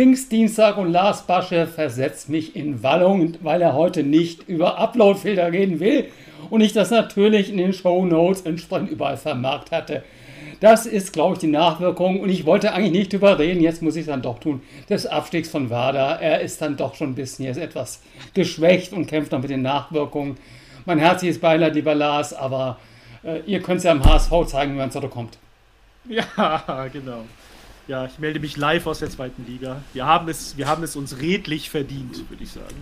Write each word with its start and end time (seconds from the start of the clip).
Pfingstdienstag 0.00 0.78
und 0.78 0.92
Lars 0.92 1.26
Basche 1.26 1.66
versetzt 1.66 2.30
mich 2.30 2.56
in 2.56 2.82
Wallung, 2.82 3.34
weil 3.42 3.60
er 3.60 3.74
heute 3.74 4.02
nicht 4.02 4.48
über 4.48 4.78
Uploadfilter 4.78 5.52
reden 5.52 5.78
will 5.78 6.06
und 6.48 6.62
ich 6.62 6.72
das 6.72 6.90
natürlich 6.90 7.50
in 7.50 7.58
den 7.58 7.74
Show 7.74 8.06
Notes 8.06 8.40
entsprechend 8.40 8.90
überall 8.90 9.18
vermerkt 9.18 9.72
hatte. 9.72 10.02
Das 10.60 10.86
ist, 10.86 11.12
glaube 11.12 11.34
ich, 11.34 11.40
die 11.40 11.48
Nachwirkung 11.48 12.18
und 12.20 12.30
ich 12.30 12.46
wollte 12.46 12.72
eigentlich 12.72 12.92
nicht 12.92 13.12
drüber 13.12 13.38
reden, 13.38 13.60
jetzt 13.60 13.82
muss 13.82 13.94
ich 13.94 14.00
es 14.00 14.06
dann 14.06 14.22
doch 14.22 14.38
tun, 14.38 14.62
des 14.88 15.04
Abstiegs 15.04 15.50
von 15.50 15.68
Werder. 15.68 16.18
Er 16.18 16.40
ist 16.40 16.62
dann 16.62 16.78
doch 16.78 16.94
schon 16.94 17.10
ein 17.10 17.14
bisschen 17.14 17.44
jetzt 17.44 17.58
etwas 17.58 18.00
geschwächt 18.32 18.94
und 18.94 19.04
kämpft 19.04 19.32
noch 19.32 19.42
mit 19.42 19.50
den 19.50 19.60
Nachwirkungen. 19.60 20.38
Mein 20.86 20.98
herzliches 20.98 21.38
Beileid, 21.38 21.74
lieber 21.74 21.94
Lars, 21.94 22.32
aber 22.32 22.78
äh, 23.22 23.40
ihr 23.40 23.60
könnt 23.60 23.80
es 23.80 23.84
ja 23.84 23.90
am 23.90 24.02
HSV 24.02 24.32
zeigen, 24.46 24.72
wie 24.72 24.78
man 24.78 24.90
zurückkommt. 24.90 25.36
Ja, 26.08 26.88
genau. 26.90 27.24
Ja, 27.90 28.06
ich 28.06 28.20
melde 28.20 28.38
mich 28.38 28.56
live 28.56 28.86
aus 28.86 29.00
der 29.00 29.10
zweiten 29.10 29.44
Liga. 29.48 29.82
Wir 29.94 30.06
haben 30.06 30.28
es, 30.28 30.56
wir 30.56 30.68
haben 30.68 30.84
es 30.84 30.94
uns 30.94 31.20
redlich 31.20 31.70
verdient, 31.70 32.30
würde 32.30 32.44
ich 32.44 32.52
sagen. 32.52 32.76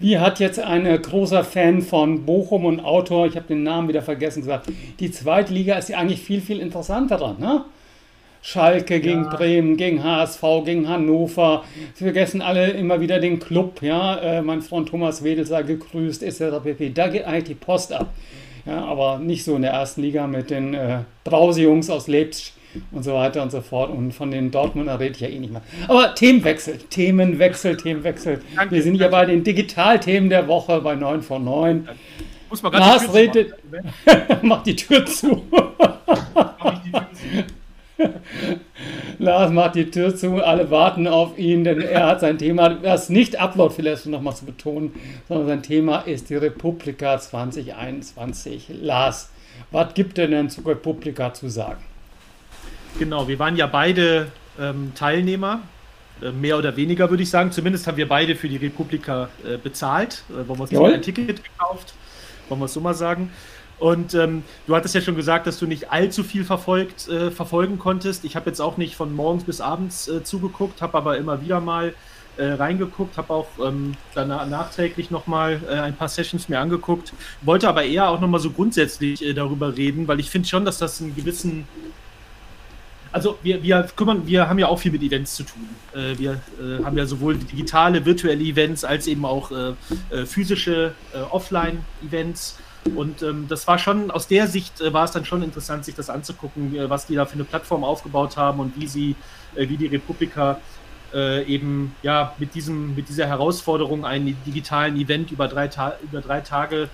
Wie 0.00 0.18
hat 0.18 0.40
jetzt 0.40 0.58
ein 0.58 0.86
äh, 0.86 0.98
großer 0.98 1.44
Fan 1.44 1.82
von 1.82 2.26
Bochum 2.26 2.64
und 2.64 2.80
Autor, 2.80 3.28
ich 3.28 3.36
habe 3.36 3.46
den 3.46 3.62
Namen 3.62 3.86
wieder 3.86 4.02
vergessen, 4.02 4.40
gesagt, 4.40 4.72
die 4.98 5.12
zweite 5.12 5.54
Liga 5.54 5.76
ist 5.78 5.88
ja 5.88 5.98
eigentlich 5.98 6.20
viel, 6.20 6.40
viel 6.40 6.58
interessanter 6.58 7.36
ne? 7.38 7.64
Schalke 8.42 8.98
gegen 8.98 9.22
ja. 9.22 9.36
Bremen, 9.36 9.76
gegen 9.76 10.02
HSV, 10.02 10.42
gegen 10.64 10.88
Hannover. 10.88 11.62
Sie 11.94 12.02
vergessen 12.02 12.42
alle 12.42 12.70
immer 12.70 13.00
wieder 13.00 13.20
den 13.20 13.38
Club, 13.38 13.82
ja. 13.82 14.16
Äh, 14.16 14.42
mein 14.42 14.62
Freund 14.62 14.88
Thomas 14.88 15.22
Wedel 15.22 15.46
sei 15.46 15.62
gegrüßt, 15.62 16.24
etc. 16.24 16.60
pp. 16.60 16.90
Da 16.90 17.06
geht 17.06 17.24
eigentlich 17.24 17.44
die 17.44 17.54
Post 17.54 17.92
ab. 17.92 18.12
Ja, 18.66 18.84
aber 18.84 19.20
nicht 19.20 19.44
so 19.44 19.54
in 19.54 19.62
der 19.62 19.70
ersten 19.70 20.02
Liga 20.02 20.26
mit 20.26 20.50
den 20.50 20.74
äh, 20.74 21.02
Brausejungs 21.22 21.88
aus 21.88 22.08
Leipzig 22.08 22.54
und 22.90 23.02
so 23.02 23.14
weiter 23.14 23.42
und 23.42 23.50
so 23.50 23.60
fort. 23.60 23.90
Und 23.90 24.12
von 24.12 24.30
den 24.30 24.50
Dortmunder 24.50 24.98
rede 24.98 25.14
ich 25.14 25.20
ja 25.20 25.28
eh 25.28 25.38
nicht 25.38 25.52
mehr. 25.52 25.62
Aber 25.88 26.14
Themenwechsel, 26.14 26.78
Themenwechsel, 26.90 27.76
Themenwechsel. 27.76 28.40
Danke, 28.56 28.74
Wir 28.74 28.82
sind 28.82 28.96
ja 28.96 29.08
bei 29.08 29.26
den 29.26 29.44
Digitalthemen 29.44 30.30
der 30.30 30.48
Woche 30.48 30.80
bei 30.80 30.94
9 30.94 31.22
von 31.22 31.44
9. 31.44 31.88
Muss 32.48 32.62
man 32.62 32.72
Lars 32.72 33.12
redet. 33.14 33.54
Mach 34.42 34.62
die 34.62 34.76
Tür 34.76 35.06
zu. 35.06 35.42
Lars 39.18 39.52
macht 39.52 39.76
die 39.76 39.90
Tür 39.90 40.14
zu, 40.14 40.44
alle 40.44 40.70
warten 40.70 41.06
auf 41.06 41.38
ihn, 41.38 41.62
denn 41.62 41.80
er 41.80 42.06
hat 42.08 42.20
sein 42.20 42.38
Thema, 42.38 42.70
das 42.70 43.08
nicht 43.08 43.40
Upload 43.40 43.72
vielleicht 43.72 44.06
nochmal 44.06 44.34
zu 44.34 44.44
betonen, 44.44 44.92
sondern 45.28 45.46
sein 45.46 45.62
Thema 45.62 45.98
ist 45.98 46.28
die 46.28 46.34
Republika 46.34 47.18
2021. 47.18 48.70
Lars, 48.80 49.30
was 49.70 49.94
gibt 49.94 50.18
er 50.18 50.26
denn 50.26 50.50
zur 50.50 50.66
Republika 50.66 51.32
zu 51.32 51.48
sagen? 51.48 51.82
Genau, 52.98 53.26
wir 53.26 53.38
waren 53.38 53.56
ja 53.56 53.66
beide 53.66 54.30
ähm, 54.60 54.92
Teilnehmer, 54.94 55.62
äh, 56.20 56.30
mehr 56.30 56.58
oder 56.58 56.76
weniger 56.76 57.10
würde 57.10 57.22
ich 57.22 57.30
sagen. 57.30 57.52
Zumindest 57.52 57.86
haben 57.86 57.96
wir 57.96 58.08
beide 58.08 58.36
für 58.36 58.48
die 58.48 58.58
Republika 58.58 59.28
äh, 59.44 59.56
bezahlt, 59.56 60.24
äh, 60.30 60.46
wollen 60.48 60.58
wir 60.58 60.80
uns 60.80 60.94
ein 60.94 61.02
Ticket 61.02 61.42
gekauft, 61.42 61.94
wollen 62.48 62.60
wir 62.60 62.66
es 62.66 62.72
so 62.72 62.80
mal 62.80 62.94
sagen. 62.94 63.30
Und 63.78 64.14
ähm, 64.14 64.44
du 64.68 64.76
hattest 64.76 64.94
ja 64.94 65.00
schon 65.00 65.16
gesagt, 65.16 65.48
dass 65.48 65.58
du 65.58 65.66
nicht 65.66 65.90
allzu 65.90 66.22
viel 66.22 66.44
verfolgt, 66.44 67.08
äh, 67.08 67.32
verfolgen 67.32 67.80
konntest. 67.80 68.24
Ich 68.24 68.36
habe 68.36 68.48
jetzt 68.48 68.60
auch 68.60 68.76
nicht 68.76 68.94
von 68.94 69.12
morgens 69.12 69.42
bis 69.42 69.60
abends 69.60 70.06
äh, 70.06 70.22
zugeguckt, 70.22 70.80
habe 70.82 70.96
aber 70.98 71.18
immer 71.18 71.42
wieder 71.42 71.60
mal 71.60 71.94
äh, 72.36 72.44
reingeguckt, 72.44 73.16
habe 73.18 73.32
auch 73.32 73.48
ähm, 73.62 73.94
danach 74.14 74.46
nachträglich 74.46 75.10
nochmal 75.10 75.60
äh, 75.68 75.74
ein 75.74 75.96
paar 75.96 76.08
Sessions 76.08 76.48
mir 76.48 76.60
angeguckt, 76.60 77.12
wollte 77.40 77.68
aber 77.68 77.82
eher 77.84 78.08
auch 78.08 78.20
nochmal 78.20 78.40
so 78.40 78.50
grundsätzlich 78.50 79.24
äh, 79.24 79.34
darüber 79.34 79.76
reden, 79.76 80.06
weil 80.06 80.20
ich 80.20 80.30
finde 80.30 80.48
schon, 80.48 80.64
dass 80.64 80.78
das 80.78 81.00
einen 81.00 81.16
gewissen 81.16 81.66
also 83.12 83.38
wir, 83.42 83.62
wir 83.62 83.86
kümmern, 83.94 84.26
wir 84.26 84.48
haben 84.48 84.58
ja 84.58 84.66
auch 84.66 84.78
viel 84.78 84.90
mit 84.90 85.02
Events 85.02 85.36
zu 85.36 85.44
tun. 85.44 85.68
Äh, 85.94 86.18
wir 86.18 86.40
äh, 86.58 86.82
haben 86.82 86.96
ja 86.96 87.04
sowohl 87.04 87.36
digitale, 87.36 88.04
virtuelle 88.04 88.42
Events 88.42 88.84
als 88.84 89.06
eben 89.06 89.24
auch 89.24 89.50
äh, 89.50 89.74
äh 90.10 90.26
physische 90.26 90.94
äh, 91.14 91.18
Offline-Events. 91.18 92.58
Und 92.96 93.22
ähm, 93.22 93.46
das 93.48 93.68
war 93.68 93.78
schon, 93.78 94.10
aus 94.10 94.26
der 94.26 94.48
Sicht 94.48 94.80
äh, 94.80 94.92
war 94.92 95.04
es 95.04 95.12
dann 95.12 95.24
schon 95.24 95.42
interessant, 95.42 95.84
sich 95.84 95.94
das 95.94 96.10
anzugucken, 96.10 96.74
was 96.88 97.06
die 97.06 97.14
da 97.14 97.26
für 97.26 97.34
eine 97.34 97.44
Plattform 97.44 97.84
aufgebaut 97.84 98.36
haben 98.36 98.58
und 98.58 98.80
wie 98.80 98.88
sie, 98.88 99.14
wie 99.54 99.76
die 99.76 99.86
Republika 99.86 100.58
eben 101.14 101.94
ja 102.02 102.34
mit 102.38 102.54
diesem, 102.54 102.94
mit 102.94 103.10
dieser 103.10 103.26
Herausforderung, 103.26 104.06
einen 104.06 104.34
digitalen 104.46 104.96
Event 104.96 105.30
über 105.30 105.46
drei, 105.46 105.68
Ta 105.68 105.98
über 106.02 106.22
drei 106.22 106.40
Tage 106.40 106.88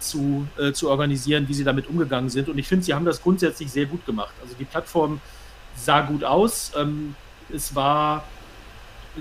zu, 0.00 0.48
zu 0.72 0.88
organisieren, 0.88 1.46
wie 1.48 1.52
sie 1.52 1.62
damit 1.62 1.86
umgegangen 1.86 2.30
sind. 2.30 2.48
Und 2.48 2.56
ich 2.56 2.66
finde, 2.66 2.86
sie 2.86 2.94
haben 2.94 3.04
das 3.04 3.20
grundsätzlich 3.20 3.70
sehr 3.70 3.84
gut 3.84 4.06
gemacht. 4.06 4.32
Also 4.40 4.54
die 4.58 4.64
Plattform 4.64 5.20
sah 5.76 6.02
gut 6.02 6.24
aus. 6.24 6.72
Ähm, 6.76 7.14
es 7.52 7.74
war, 7.74 8.24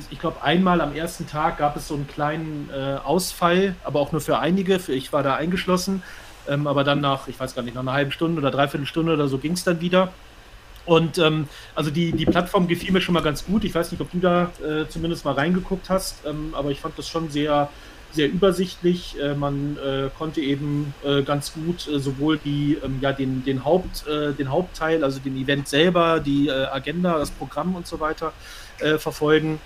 ich 0.10 0.20
glaube, 0.20 0.42
einmal 0.42 0.82
am 0.82 0.96
ersten 0.96 1.28
Tag 1.28 1.58
gab 1.58 1.76
es 1.76 1.88
so 1.88 1.96
einen 1.96 2.08
kleinen 2.08 2.70
äh, 2.74 2.98
Ausfall, 3.04 3.76
aber 3.84 4.00
auch 4.00 4.12
nur 4.12 4.22
für 4.22 4.40
einige. 4.40 4.80
Für 4.80 4.94
ich 4.94 5.12
war 5.12 5.24
da 5.24 5.36
eingeschlossen. 5.36 6.04
Ähm, 6.48 6.68
aber 6.68 6.84
dann 6.84 7.02
nach, 7.02 7.28
ich 7.28 7.40
weiß 7.40 7.56
gar 7.56 7.62
nicht, 7.62 7.76
nach 7.76 7.82
einer 7.82 7.94
halben 7.94 8.12
Stunde 8.12 8.42
oder 8.42 8.52
dreiviertel 8.52 8.88
Stunde 8.88 9.14
oder 9.14 9.28
so 9.28 9.38
ging 9.38 9.54
es 9.54 9.64
dann 9.64 9.80
wieder. 9.82 10.12
Und 10.86 11.20
ähm, 11.20 11.48
also 11.76 11.92
die, 11.92 12.12
die 12.12 12.26
Plattform 12.26 12.68
gefiel 12.68 12.92
mir 12.92 13.02
schon 13.02 13.14
mal 13.14 13.22
ganz 13.22 13.46
gut. 13.46 13.64
Ich 13.64 13.76
weiß 13.76 13.92
nicht, 13.92 14.02
ob 14.02 14.12
du 14.12 14.20
da 14.20 14.52
äh, 14.66 14.88
zumindest 14.90 15.26
mal 15.26 15.34
reingeguckt 15.34 15.90
hast, 15.90 16.26
ähm, 16.26 16.56
aber 16.58 16.72
ich 16.72 16.80
fand 16.80 16.98
das 16.98 17.08
schon 17.08 17.30
sehr, 17.30 17.70
sehr 18.12 18.30
übersichtlich. 18.30 19.20
Äh, 19.20 19.36
man 19.36 19.78
äh, 19.78 20.10
konnte 20.18 20.42
eben 20.42 20.94
äh, 21.04 21.22
ganz 21.24 21.54
gut 21.54 21.88
äh, 21.88 22.00
sowohl 22.00 22.38
die, 22.38 22.78
ähm, 22.84 23.00
ja, 23.02 23.12
den, 23.12 23.44
den, 23.44 23.66
Haupt, 23.66 24.08
äh, 24.08 24.34
den 24.34 24.50
Hauptteil, 24.50 25.04
also 25.04 25.20
den 25.20 25.38
Event 25.38 25.68
selber, 25.68 26.20
die 26.20 26.48
äh, 26.48 26.66
Agenda, 26.66 27.18
das 27.18 27.32
Programm 27.32 27.76
und 27.76 27.88
so 27.88 28.00
weiter 28.00 28.34
verfolgen. 28.98 29.62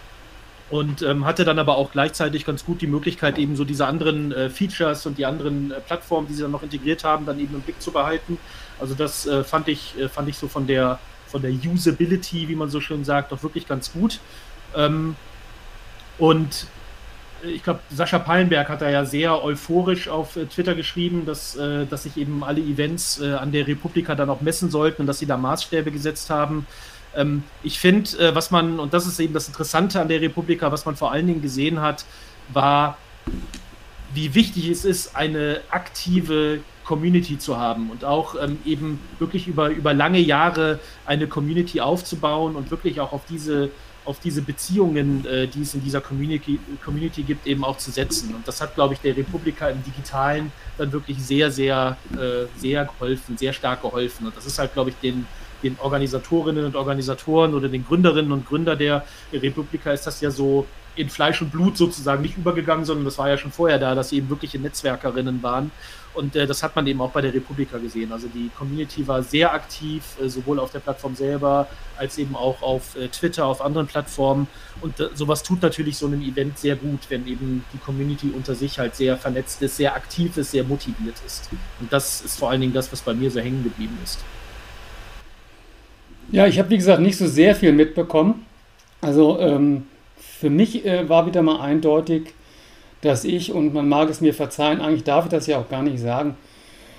Und 0.70 1.02
ähm, 1.02 1.24
hatte 1.24 1.46
dann 1.46 1.58
aber 1.58 1.78
auch 1.78 1.94
gleichzeitig 1.94 2.44
ganz 2.44 2.66
gut 2.66 2.82
die 2.82 2.88
Möglichkeit, 2.88 3.38
eben 3.38 3.56
so 3.56 3.64
diese 3.64 3.88
anderen 3.88 4.34
Features 4.50 5.06
und 5.06 5.18
die 5.18 5.26
anderen 5.26 5.72
Plattformen, 5.88 6.28
die 6.28 6.34
sie 6.34 6.42
dann 6.42 6.52
noch 6.52 6.64
integriert 6.64 7.06
haben, 7.06 7.26
dann 7.26 7.40
eben 7.40 7.56
im 7.56 7.62
Blick 7.62 7.82
zu 7.82 7.94
behalten. 7.94 8.38
Also 8.78 8.94
das 8.94 9.30
fand 9.46 9.70
ich, 9.70 9.96
fand 10.12 10.28
ich 10.28 10.38
so 10.38 10.50
von 10.50 10.68
der 10.68 11.00
von 11.28 11.42
der 11.42 11.52
Usability, 11.52 12.48
wie 12.48 12.56
man 12.56 12.70
so 12.70 12.80
schön 12.80 13.04
sagt, 13.04 13.32
doch 13.32 13.44
wirklich 13.44 13.68
ganz 13.68 13.92
gut. 13.92 14.20
Ähm, 14.76 15.16
und 16.18 16.68
ich 17.48 17.64
glaube, 17.64 17.80
Sascha 17.90 18.20
Pallenberg 18.20 18.70
hat 18.70 18.82
da 18.82 18.90
ja 18.90 19.06
sehr 19.06 19.44
euphorisch 19.44 20.08
auf 20.08 20.36
äh, 20.36 20.46
Twitter 20.46 20.76
geschrieben, 20.76 21.26
dass, 21.26 21.56
äh, 21.56 21.86
dass 21.86 22.04
sich 22.04 22.18
eben 22.18 22.44
alle 22.44 22.62
Events 22.62 23.20
äh, 23.20 23.34
an 23.34 23.52
der 23.52 23.68
Republika 23.68 24.16
dann 24.16 24.30
auch 24.30 24.42
messen 24.42 24.70
sollten 24.70 25.04
und 25.04 25.08
dass 25.08 25.20
sie 25.20 25.26
da 25.26 25.38
Maßstäbe 25.38 25.92
gesetzt 25.92 26.30
haben. 26.30 26.68
Ähm, 27.16 27.44
ich 27.64 27.80
finde, 27.80 28.36
was 28.36 28.52
man, 28.52 28.80
und 28.80 28.94
das 28.94 29.08
ist 29.08 29.20
eben 29.20 29.34
das 29.34 29.48
Interessante 29.48 30.02
an 30.02 30.08
der 30.08 30.22
Republika, 30.22 30.72
was 30.72 30.86
man 30.86 30.96
vor 30.96 31.12
allen 31.12 31.28
Dingen 31.28 31.42
gesehen 31.42 31.82
hat, 31.82 32.06
war, 32.50 32.98
wie 34.14 34.34
wichtig 34.36 34.70
es 34.70 34.86
ist, 34.86 35.16
eine 35.16 35.62
aktive 35.70 36.60
Community 36.86 37.38
zu 37.38 37.58
haben 37.58 37.90
und 37.90 38.06
auch 38.06 38.36
ähm, 38.42 38.60
eben 38.66 39.00
wirklich 39.20 39.48
über, 39.48 39.70
über 39.70 39.94
lange 39.94 40.20
Jahre 40.20 40.80
eine 41.06 41.28
Community 41.28 41.82
aufzubauen 41.82 42.56
und 42.56 42.72
wirklich 42.72 43.02
auch 43.02 43.12
auf 43.12 43.26
diese 43.28 43.72
auf 44.06 44.20
diese 44.20 44.42
Beziehungen, 44.42 45.26
äh, 45.26 45.48
die 45.48 45.62
es 45.62 45.74
in 45.74 45.84
dieser 45.84 46.00
Community, 46.00 46.60
Community 46.84 47.24
gibt, 47.24 47.46
eben 47.48 47.64
auch 47.64 47.78
zu 47.78 47.92
setzen. 47.92 48.34
Und 48.36 48.48
das 48.48 48.62
hat, 48.62 48.76
glaube 48.76 48.94
ich, 48.94 49.02
der 49.02 49.18
Republika 49.18 49.70
im 49.70 49.84
Digitalen 49.84 50.52
dann 50.78 50.92
wirklich 50.92 51.18
sehr, 51.22 51.52
sehr, 51.52 51.98
äh, 52.14 52.46
sehr 52.60 52.86
geholfen, 52.86 53.38
sehr 53.38 53.54
stark 53.54 53.82
geholfen. 53.82 54.28
Und 54.28 54.38
das 54.38 54.46
ist 54.46 54.60
halt, 54.60 54.74
glaube 54.74 54.92
ich, 54.92 54.96
den, 54.98 55.26
den 55.64 55.78
Organisatorinnen 55.82 56.66
und 56.66 56.76
Organisatoren 56.76 57.54
oder 57.54 57.68
den 57.68 57.86
Gründerinnen 57.86 58.32
und 58.32 58.46
Gründer 58.46 58.76
der 58.76 59.06
Republika 59.34 59.92
ist 59.92 60.06
das 60.06 60.22
ja 60.22 60.30
so 60.30 60.66
in 60.96 61.10
Fleisch 61.10 61.42
und 61.42 61.52
Blut 61.52 61.78
sozusagen 61.78 62.22
nicht 62.22 62.38
übergegangen, 62.38 62.86
sondern 62.86 63.06
das 63.06 63.18
war 63.18 63.30
ja 63.30 63.38
schon 63.38 63.52
vorher 63.52 63.80
da, 63.80 63.96
dass 63.96 64.10
sie 64.10 64.18
eben 64.18 64.30
wirkliche 64.30 64.60
Netzwerkerinnen 64.60 65.44
waren 65.44 65.72
und 66.16 66.36
äh, 66.36 66.48
das 66.48 66.64
hat 66.64 66.76
man 66.76 66.88
eben 66.88 67.02
auch 67.02 67.12
bei 67.12 67.22
der 67.22 67.34
Republika 67.34 67.78
gesehen. 67.78 68.12
Also 68.12 68.28
die 68.34 68.50
Community 68.58 69.06
war 69.08 69.22
sehr 69.22 69.54
aktiv, 69.54 70.04
äh, 70.22 70.30
sowohl 70.30 70.60
auf 70.60 70.72
der 70.72 70.80
Plattform 70.80 71.16
selber 71.16 71.68
als 71.98 72.18
eben 72.18 72.36
auch 72.36 72.62
auf 72.62 72.96
äh, 72.96 73.08
Twitter, 73.10 73.46
auf 73.46 73.62
anderen 73.62 73.88
Plattformen. 73.88 74.48
Und 74.82 75.00
äh, 75.00 75.10
sowas 75.14 75.44
tut 75.44 75.62
natürlich 75.62 75.98
so 75.98 76.08
einem 76.08 76.22
Event 76.22 76.58
sehr 76.58 76.76
gut, 76.76 77.02
wenn 77.10 77.28
eben 77.28 77.66
die 77.74 77.78
Community 77.78 78.32
unter 78.36 78.56
sich 78.56 78.80
halt 78.80 78.96
sehr 78.96 79.18
vernetzt 79.18 79.62
ist, 79.62 79.78
sehr 79.78 79.96
aktiv 79.96 80.38
ist, 80.38 80.52
sehr 80.52 80.64
motiviert 80.64 81.16
ist. 81.26 81.50
Und 81.80 81.92
das 81.92 82.22
ist 82.22 82.40
vor 82.40 82.50
allen 82.50 82.62
Dingen 82.62 82.74
das, 82.74 82.92
was 82.92 83.02
bei 83.02 83.14
mir 83.14 83.30
so 83.30 83.40
hängen 83.40 83.64
geblieben 83.64 83.98
ist. 84.04 84.20
Ja, 86.32 86.48
ich 86.48 86.58
habe 86.58 86.70
wie 86.70 86.78
gesagt 86.78 87.02
nicht 87.02 87.18
so 87.18 87.28
sehr 87.28 87.56
viel 87.56 87.72
mitbekommen. 87.72 88.46
Also 89.02 89.40
ähm, 89.40 89.86
für 90.40 90.50
mich 90.50 90.86
äh, 90.86 91.08
war 91.08 91.26
wieder 91.26 91.42
mal 91.42 91.62
eindeutig, 91.62 92.34
dass 93.02 93.24
ich, 93.24 93.54
und 93.54 93.74
man 93.74 93.88
mag 93.88 94.10
es 94.10 94.20
mir 94.20 94.34
verzeihen, 94.34 94.82
eigentlich 94.82 95.04
darf 95.04 95.26
ich 95.26 95.32
das 95.32 95.48
ja 95.48 95.60
auch 95.60 95.70
gar 95.70 95.84
nicht 95.84 96.00
sagen, 96.00 96.36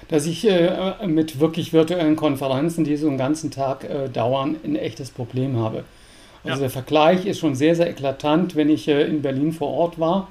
dass 0.09 0.27
ich 0.27 0.49
äh, 0.49 0.95
mit 1.07 1.41
wirklich 1.41 1.73
virtuellen 1.73 2.17
Konferenzen, 2.17 2.85
die 2.85 2.97
so 2.97 3.09
einen 3.09 3.19
ganzen 3.19 3.51
Tag 3.51 3.85
äh, 3.85 4.09
dauern, 4.09 4.57
ein 4.65 4.77
echtes 4.77 5.11
Problem 5.11 5.57
habe. 5.59 5.85
Also 6.45 6.57
ja. 6.57 6.61
der 6.61 6.71
Vergleich 6.71 7.27
ist 7.27 7.41
schon 7.41 7.57
sehr, 7.57 7.75
sehr 7.75 7.91
eklatant, 7.91 8.55
wenn 8.57 8.71
ich 8.71 8.89
äh, 8.89 9.03
in 9.03 9.21
Berlin 9.21 9.53
vor 9.53 9.69
Ort 9.69 9.99
war 9.99 10.29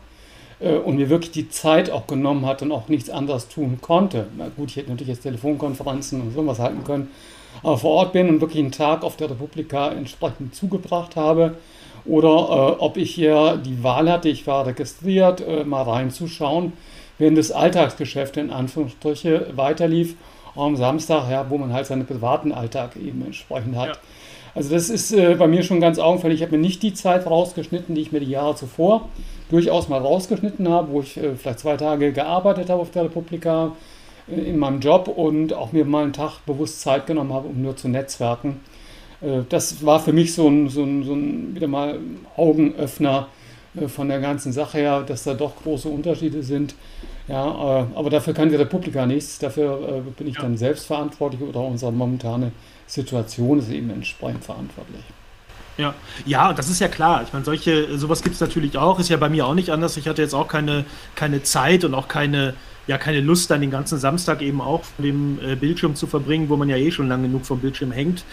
äh, 0.60 0.75
und 0.75 0.96
mir 0.96 1.10
wirklich 1.10 1.31
die 1.31 1.50
Zeit 1.50 1.92
auch 1.92 2.07
genommen 2.07 2.46
hat 2.46 2.62
und 2.62 2.72
auch 2.72 2.88
nichts 2.88 3.10
anderes 3.10 3.50
tun 3.50 3.80
konnte. 3.81 4.28
Na 4.38 4.48
gut, 4.56 4.69
ich 4.69 4.78
hätte 4.78 4.90
natürlich 4.90 5.10
jetzt 5.10 5.24
Telefonkonferenzen 5.24 6.22
und 6.22 6.34
sowas 6.34 6.57
halten 6.57 6.84
können, 6.86 7.12
aber 7.62 7.78
vor 7.78 7.92
Ort 7.92 8.13
bin 8.13 8.30
und 8.30 8.42
wirklich 8.42 8.63
einen 8.63 8.72
Tag 8.72 9.04
auf 9.04 9.18
der 9.18 9.30
Republika 9.30 9.92
entsprechend 9.92 10.56
zugebracht 10.56 11.16
habe 11.18 11.56
oder 12.06 12.30
äh, 12.30 12.81
ob 12.81 12.98
ich 12.98 13.13
hier 13.13 13.57
die 13.63 13.84
Wahl 13.84 14.12
hatte, 14.12 14.30
ich 14.30 14.46
war 14.48 14.66
registriert, 14.66 15.42
äh, 15.42 15.63
mal 15.63 15.84
reinzuschauen, 15.84 16.74
während 17.18 17.38
das 17.38 17.52
Alltagsgeschäft 17.52 18.38
in 18.38 18.52
Anführungsstriche 18.52 19.48
weiterlief, 19.56 20.16
am 20.56 20.75
Samstag, 20.75 21.30
ja, 21.30 21.50
wo 21.50 21.57
man 21.57 21.74
halt 21.74 21.86
seinen 21.86 22.06
privaten 22.06 22.52
Alltag 22.52 22.96
eben 22.96 23.24
entsprechend 23.25 23.75
hat. 23.75 23.90
Ja. 23.90 23.96
Also 24.54 24.74
das 24.74 24.90
ist 24.90 25.12
äh, 25.12 25.36
bei 25.36 25.48
mir 25.48 25.63
schon 25.63 25.81
ganz 25.81 26.00
augenfällig. 26.00 26.38
Ich 26.38 26.42
habe 26.44 26.56
mir 26.56 26.63
nicht 26.63 26.81
die 26.81 26.94
Zeit 26.94 27.25
rausgeschnitten, 27.25 27.94
die 27.94 28.02
ich 28.02 28.13
mir 28.13 28.22
die 28.22 28.30
Jahre 28.30 28.56
zuvor 28.56 29.10
durchaus 29.50 29.90
mal 29.90 30.00
rausgeschnitten 30.00 30.69
habe, 30.69 30.92
wo 30.92 31.02
ich 31.02 31.18
äh, 31.18 31.36
vielleicht 31.36 31.60
zwei 31.60 31.75
Tage 31.75 32.13
gearbeitet 32.13 32.69
habe 32.69 32.81
auf 32.81 32.92
der 32.92 33.04
Republika 33.04 33.74
äh, 34.30 34.40
in 34.40 34.57
meinem 34.57 34.80
Job 34.80 35.10
und 35.10 35.54
auch 35.54 35.74
mir 35.74 35.84
mal 35.84 36.04
einen 36.04 36.13
Tag 36.13 36.46
bewusst 36.46 36.80
Zeit 36.80 37.06
genommen 37.06 37.34
habe, 37.34 37.50
um 37.50 37.62
nur 37.62 37.75
zu 37.75 37.90
netzwerken. 37.90 38.62
Äh, 39.22 39.42
das 39.50 39.86
war 39.86 40.00
für 40.00 40.14
mich 40.14 40.34
so 40.34 40.48
ein, 40.48 40.70
so 40.70 40.84
ein, 40.84 41.04
so 41.04 41.14
ein 41.14 41.56
wieder 41.56 41.68
mal 41.68 42.00
Augenöffner 42.36 43.28
äh, 43.76 43.88
von 43.88 44.08
der 44.08 44.20
ganzen 44.20 44.54
Sache 44.54 44.78
her, 44.78 45.04
dass 45.04 45.24
da 45.24 45.34
doch 45.34 45.56
große 45.64 45.90
Unterschiede 45.90 46.44
sind. 46.44 46.76
Ja, 47.28 47.82
äh, 47.82 47.86
aber 47.96 48.10
dafür 48.10 48.34
kann 48.34 48.50
die 48.50 48.56
Republika 48.56 49.06
nichts. 49.06 49.40
Dafür 49.40 50.04
bin 50.18 50.28
ich 50.28 50.36
ja. 50.36 50.42
dann 50.44 50.58
selbst 50.58 50.86
verantwortlich 50.86 51.42
oder 51.42 51.62
unsere 51.62 51.92
momentane 51.92 52.52
Situation 52.88 53.60
ist 53.60 53.72
eben 53.72 53.90
entsprechend 53.90 54.44
verantwortlich. 54.44 55.04
Ja, 55.78 55.94
ja, 56.26 56.54
das 56.54 56.70
ist 56.70 56.80
ja 56.80 56.88
klar. 56.88 57.24
Ich 57.24 57.34
meine, 57.34 57.44
solche, 57.44 57.98
sowas 57.98 58.24
gibt 58.24 58.36
es 58.36 58.42
natürlich 58.42 58.78
auch. 58.78 58.98
Ist 59.00 59.10
ja 59.10 59.18
bei 59.18 59.28
mir 59.28 59.46
auch 59.46 59.56
nicht 59.56 59.72
anders. 59.72 59.98
Ich 59.98 60.08
hatte 60.08 60.22
jetzt 60.22 60.34
auch 60.34 60.48
keine, 60.48 60.86
keine 61.16 61.44
Zeit 61.44 61.84
und 61.84 61.94
auch 61.96 62.08
keine, 62.08 62.54
ja, 62.88 62.98
keine 62.98 63.20
Lust, 63.20 63.52
dann 63.52 63.60
den 63.60 63.72
ganzen 63.72 63.98
Samstag 63.98 64.42
eben 64.42 64.62
auch 64.62 64.86
vor 64.86 65.04
dem 65.04 65.38
Bildschirm 65.60 65.96
zu 65.96 66.08
verbringen, 66.08 66.48
wo 66.48 66.56
man 66.56 66.70
ja 66.70 66.78
eh 66.78 66.92
schon 66.92 67.10
lange 67.10 67.24
genug 67.24 67.46
vom 67.46 67.60
Bildschirm 67.60 67.92
hängt, 67.92 68.24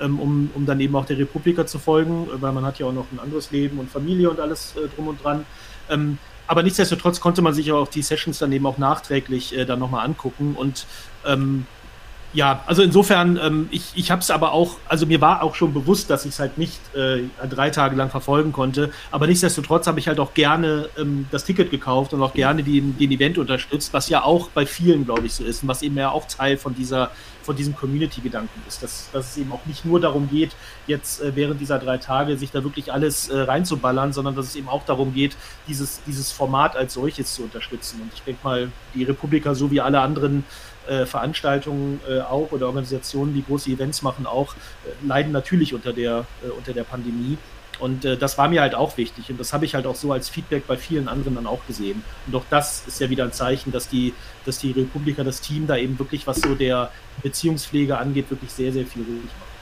ähm, 0.00 0.18
um, 0.18 0.50
um 0.54 0.66
dann 0.66 0.80
eben 0.80 0.94
auch 0.96 1.04
der 1.04 1.18
Republika 1.18 1.66
zu 1.66 1.78
folgen, 1.78 2.28
weil 2.34 2.52
man 2.52 2.64
hat 2.64 2.78
ja 2.78 2.86
auch 2.86 2.92
noch 2.92 3.06
ein 3.12 3.20
anderes 3.20 3.50
Leben 3.50 3.78
und 3.78 3.90
Familie 3.90 4.30
und 4.30 4.40
alles 4.40 4.74
äh, 4.76 4.88
drum 4.94 5.08
und 5.08 5.22
dran. 5.22 5.44
Ähm, 5.88 6.18
aber 6.46 6.62
nichtsdestotrotz 6.62 7.20
konnte 7.20 7.42
man 7.42 7.54
sich 7.54 7.72
auch 7.72 7.88
die 7.88 8.02
Sessions 8.02 8.38
dann 8.38 8.52
eben 8.52 8.66
auch 8.66 8.78
nachträglich 8.78 9.56
äh, 9.56 9.64
dann 9.64 9.78
nochmal 9.78 10.04
angucken 10.04 10.54
und 10.56 10.86
ähm, 11.24 11.66
ja, 12.34 12.62
also 12.66 12.82
insofern, 12.82 13.38
ähm, 13.42 13.68
ich, 13.70 13.92
ich 13.94 14.10
habe 14.10 14.20
es 14.20 14.30
aber 14.30 14.52
auch, 14.52 14.76
also 14.88 15.04
mir 15.06 15.20
war 15.20 15.42
auch 15.42 15.54
schon 15.54 15.74
bewusst, 15.74 16.08
dass 16.08 16.24
ich 16.24 16.32
es 16.32 16.38
halt 16.38 16.56
nicht 16.56 16.80
äh, 16.94 17.24
drei 17.48 17.70
Tage 17.70 17.94
lang 17.94 18.10
verfolgen 18.10 18.52
konnte, 18.52 18.90
aber 19.10 19.26
nichtsdestotrotz 19.26 19.86
habe 19.86 20.00
ich 20.00 20.08
halt 20.08 20.18
auch 20.18 20.32
gerne 20.32 20.88
ähm, 20.98 21.26
das 21.30 21.44
Ticket 21.44 21.70
gekauft 21.70 22.14
und 22.14 22.22
auch 22.22 22.32
gerne 22.32 22.62
den, 22.62 22.96
den 22.96 23.10
Event 23.10 23.36
unterstützt, 23.36 23.92
was 23.92 24.08
ja 24.08 24.24
auch 24.24 24.48
bei 24.48 24.64
vielen, 24.64 25.04
glaube 25.04 25.26
ich, 25.26 25.34
so 25.34 25.44
ist 25.44 25.62
und 25.62 25.68
was 25.68 25.82
eben 25.82 25.96
ja 25.96 26.10
auch 26.10 26.26
Teil 26.26 26.56
von 26.56 26.74
dieser 26.74 27.10
von 27.42 27.56
diesem 27.56 27.74
Community-Gedanken 27.74 28.62
ist, 28.68 28.82
dass, 28.82 29.08
dass 29.12 29.30
es 29.30 29.36
eben 29.36 29.52
auch 29.52 29.66
nicht 29.66 29.84
nur 29.84 30.00
darum 30.00 30.28
geht, 30.30 30.52
jetzt 30.86 31.20
äh, 31.20 31.34
während 31.34 31.60
dieser 31.60 31.78
drei 31.78 31.98
Tage 31.98 32.36
sich 32.36 32.50
da 32.50 32.62
wirklich 32.62 32.92
alles 32.92 33.28
äh, 33.28 33.40
reinzuballern, 33.40 34.12
sondern 34.12 34.34
dass 34.36 34.46
es 34.46 34.56
eben 34.56 34.68
auch 34.68 34.84
darum 34.84 35.12
geht, 35.12 35.36
dieses, 35.68 36.00
dieses 36.06 36.32
Format 36.32 36.76
als 36.76 36.94
solches 36.94 37.34
zu 37.34 37.42
unterstützen. 37.42 38.00
Und 38.02 38.12
ich 38.14 38.22
denke 38.22 38.40
mal, 38.44 38.72
die 38.94 39.04
Republika 39.04 39.54
so 39.54 39.70
wie 39.70 39.80
alle 39.80 40.00
anderen 40.00 40.44
äh, 40.88 41.06
Veranstaltungen 41.06 42.00
äh, 42.08 42.20
auch 42.20 42.52
oder 42.52 42.66
Organisationen, 42.66 43.34
die 43.34 43.44
große 43.44 43.70
Events 43.70 44.02
machen, 44.02 44.26
auch 44.26 44.54
äh, 44.54 45.06
leiden 45.06 45.32
natürlich 45.32 45.74
unter 45.74 45.92
der, 45.92 46.24
äh, 46.44 46.50
unter 46.50 46.72
der 46.72 46.84
Pandemie. 46.84 47.38
Und 47.78 48.04
äh, 48.04 48.16
das 48.16 48.38
war 48.38 48.48
mir 48.48 48.60
halt 48.60 48.74
auch 48.74 48.96
wichtig. 48.96 49.30
Und 49.30 49.40
das 49.40 49.52
habe 49.52 49.64
ich 49.64 49.74
halt 49.74 49.86
auch 49.86 49.96
so 49.96 50.12
als 50.12 50.28
Feedback 50.28 50.66
bei 50.66 50.76
vielen 50.76 51.08
anderen 51.08 51.34
dann 51.34 51.46
auch 51.46 51.66
gesehen. 51.66 52.04
Und 52.26 52.34
auch 52.36 52.44
das 52.48 52.86
ist 52.86 53.00
ja 53.00 53.10
wieder 53.10 53.24
ein 53.24 53.32
Zeichen, 53.32 53.72
dass 53.72 53.88
die, 53.88 54.14
dass 54.44 54.58
die 54.58 54.70
Republika, 54.72 55.24
das 55.24 55.40
Team 55.40 55.66
da 55.66 55.76
eben 55.76 55.98
wirklich, 55.98 56.26
was 56.26 56.40
so 56.40 56.54
der 56.54 56.90
Beziehungspflege 57.22 57.98
angeht, 57.98 58.30
wirklich 58.30 58.52
sehr, 58.52 58.72
sehr 58.72 58.86
viel 58.86 59.02
ruhig 59.02 59.24
macht. 59.24 59.52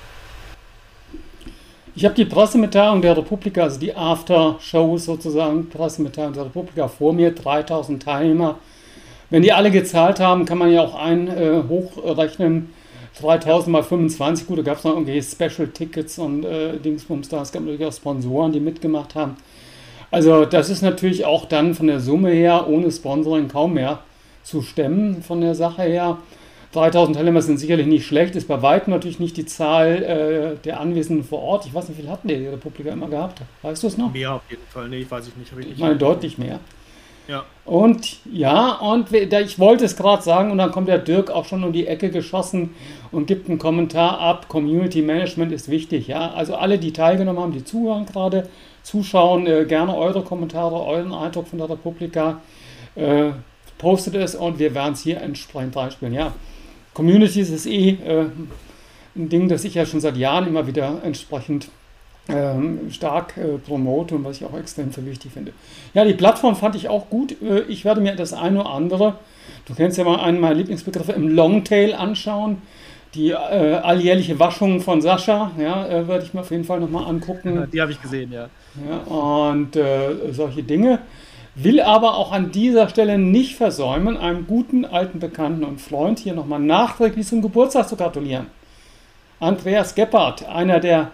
Ich 1.95 2.05
habe 2.05 2.15
die 2.15 2.25
Pressemitteilung 2.25 3.03
der 3.03 3.17
Republika, 3.17 3.63
also 3.63 3.81
die 3.81 3.95
After-Show 3.95 4.97
sozusagen, 4.97 5.69
Pressemitteilung 5.69 6.33
der 6.33 6.45
Republika 6.45 6.89
vor 6.89 7.13
mir, 7.13 7.35
3000 7.35 8.03
Teilnehmer 8.03 8.59
wenn 9.31 9.43
die 9.43 9.53
alle 9.53 9.71
gezahlt 9.71 10.21
haben, 10.21 10.45
kann 10.45 10.59
man 10.59 10.73
ja 10.73 10.83
auch 10.83 10.95
ein 10.95 11.29
äh, 11.29 11.63
hochrechnen. 11.69 12.73
3000 13.21 13.73
mal 13.73 13.83
25, 13.83 14.47
gut, 14.47 14.59
da 14.59 14.63
gab 14.63 14.79
es 14.79 14.85
noch 14.85 14.93
irgendwelche 14.93 15.23
Special-Tickets 15.23 16.19
und 16.19 16.45
äh, 16.45 16.79
Dingsbums 16.79 17.29
da. 17.29 17.43
Es 17.43 17.53
gab 17.53 17.63
natürlich 17.63 17.85
auch 17.85 17.93
Sponsoren, 17.93 18.53
die 18.53 18.61
mitgemacht 18.61 19.15
haben. 19.15 19.37
Also 20.11 20.45
das 20.45 20.71
ist 20.71 20.83
natürlich 20.83 21.25
auch 21.25 21.47
dann 21.47 21.75
von 21.75 21.87
der 21.87 22.01
Summe 22.01 22.31
her 22.31 22.67
ohne 22.69 22.91
Sponsoring 22.91 23.49
kaum 23.49 23.75
mehr 23.75 24.01
zu 24.43 24.63
stemmen 24.63 25.23
von 25.23 25.41
der 25.41 25.55
Sache 25.55 25.83
her. 25.83 26.19
3000 26.73 27.17
Teilnehmer 27.17 27.43
sind 27.43 27.59
sicherlich 27.59 27.87
nicht 27.87 28.07
schlecht, 28.07 28.37
ist 28.37 28.47
bei 28.47 28.63
weitem 28.63 28.93
natürlich 28.93 29.19
nicht 29.19 29.37
die 29.37 29.45
Zahl 29.45 30.03
äh, 30.03 30.57
der 30.65 30.81
Anwesenden 30.81 31.25
vor 31.25 31.41
Ort. 31.41 31.67
Ich 31.67 31.75
weiß 31.75 31.89
nicht, 31.89 31.99
wie 31.99 32.03
viel 32.03 32.11
hatten 32.11 32.29
die 32.29 32.47
Republika 32.47 32.91
immer 32.91 33.09
gehabt? 33.09 33.43
Weißt 33.63 33.83
du 33.83 33.89
es 33.89 33.99
noch? 33.99 34.13
Mehr 34.13 34.35
auf 34.35 34.43
jeden 34.49 34.63
Fall, 34.69 34.89
nee, 34.89 35.05
weiß 35.09 35.29
ich 35.29 35.37
nicht. 35.37 35.53
Ich, 35.59 35.73
ich 35.73 35.79
meine 35.79 35.97
deutlich 35.97 36.39
mehr. 36.39 36.61
Ja. 37.29 37.45
Und 37.65 38.19
ja, 38.33 38.73
und 38.77 39.13
ich 39.13 39.59
wollte 39.59 39.85
es 39.85 39.97
gerade 39.97 40.23
sagen, 40.23 40.51
und 40.51 40.59
dann 40.59 40.73
kommt 40.73 40.89
der 40.89 40.99
Dirk 40.99 41.31
auch 41.31 41.45
schon 41.45 41.63
um 41.63 41.73
die 41.73 41.87
Ecke 41.87 42.11
geschossen 42.11 42.75
und 43.13 43.27
gibt 43.27 43.49
einen 43.49 43.59
Kommentar 43.59 44.19
ab. 44.19 44.49
Community 44.49 45.03
Management 45.03 45.53
ist 45.53 45.71
wichtig, 45.71 46.09
ja. 46.09 46.33
Also 46.33 46.57
alle, 46.57 46.79
die 46.79 46.93
teilgenommen 46.93 47.41
haben, 47.41 47.53
die 47.53 47.65
zuhören 47.65 48.07
gerade, 48.07 48.49
zuschauen, 48.83 49.47
äh, 49.47 49.65
gerne 49.67 49.97
eure 49.97 50.23
Kommentare, 50.23 50.75
euren 50.85 51.13
Eindruck 51.13 51.47
von 51.49 51.59
der 51.59 51.71
Republika. 51.71 52.41
Äh, 52.97 53.31
postet 53.81 54.15
es 54.15 54.35
und 54.35 54.59
wir 54.59 54.75
werden 54.75 54.93
es 54.93 55.03
hier 55.03 55.21
entsprechend 55.21 55.75
reinspielen. 55.77 56.15
Ja, 56.15 56.35
Communities 56.93 57.51
ist 57.51 57.67
eh 57.67 57.91
äh, 57.91 58.27
ein 59.17 59.29
Ding, 59.29 59.49
das 59.49 59.65
ich 59.65 59.75
ja 59.75 59.87
schon 59.87 60.01
seit 60.01 60.17
Jahren 60.17 60.47
immer 60.47 60.67
wieder 60.67 61.01
entsprechend 61.03 61.69
ähm, 62.35 62.91
stark 62.91 63.37
äh, 63.37 63.59
promote 63.59 64.15
und 64.15 64.25
was 64.25 64.37
ich 64.37 64.45
auch 64.45 64.57
extrem 64.57 64.93
für 64.93 65.05
wichtig 65.07 65.33
finde. 65.33 65.53
Ja, 65.95 66.05
die 66.05 66.15
Plattform 66.15 66.57
fand 66.57 66.75
ich 66.75 66.89
auch 66.89 67.09
gut. 67.11 67.37
Äh, 67.43 67.61
ich 67.69 67.85
werde 67.85 68.01
mir 68.01 68.15
das 68.17 68.33
eine 68.33 68.61
oder 68.61 68.71
andere, 68.71 69.15
du 69.67 69.75
kennst 69.75 69.99
ja 69.99 70.05
mal 70.05 70.21
einen 70.21 70.41
meiner 70.41 70.55
Lieblingsbegriffe, 70.55 71.13
im 71.13 71.29
Longtail 71.29 71.95
anschauen. 71.95 72.59
Die 73.15 73.31
äh, 73.31 73.35
alljährliche 73.35 74.39
Waschung 74.39 74.81
von 74.81 75.03
Sascha, 75.03 75.51
ja, 75.59 75.87
äh, 75.87 76.07
werde 76.07 76.25
ich 76.25 76.33
mir 76.33 76.41
auf 76.41 76.51
jeden 76.53 76.63
Fall 76.63 76.79
nochmal 76.79 77.07
angucken. 77.07 77.57
Ja, 77.57 77.67
die 77.67 77.81
habe 77.81 77.91
ich 77.91 78.01
gesehen, 78.01 78.33
ja. 78.33 78.49
ja 78.89 78.99
und 79.13 79.75
äh, 79.75 80.33
solche 80.33 80.63
Dinge. 80.63 81.01
Will 81.57 81.81
aber 81.81 82.17
auch 82.17 82.31
an 82.31 82.53
dieser 82.53 82.89
Stelle 82.89 83.19
nicht 83.19 83.57
versäumen, 83.57 84.17
einem 84.17 84.47
guten 84.47 84.85
alten 84.85 85.19
Bekannten 85.19 85.65
und 85.65 85.81
Freund 85.81 86.21
hier 86.21 86.35
nochmal 86.35 86.61
nachträglich 86.61 87.27
zum 87.27 87.43
Geburtstag 87.43 87.89
zu 87.89 87.97
gratulieren. 87.97 88.47
Andreas 89.41 89.95
Gebhardt, 89.95 90.47
einer 90.49 90.79
der 90.79 91.11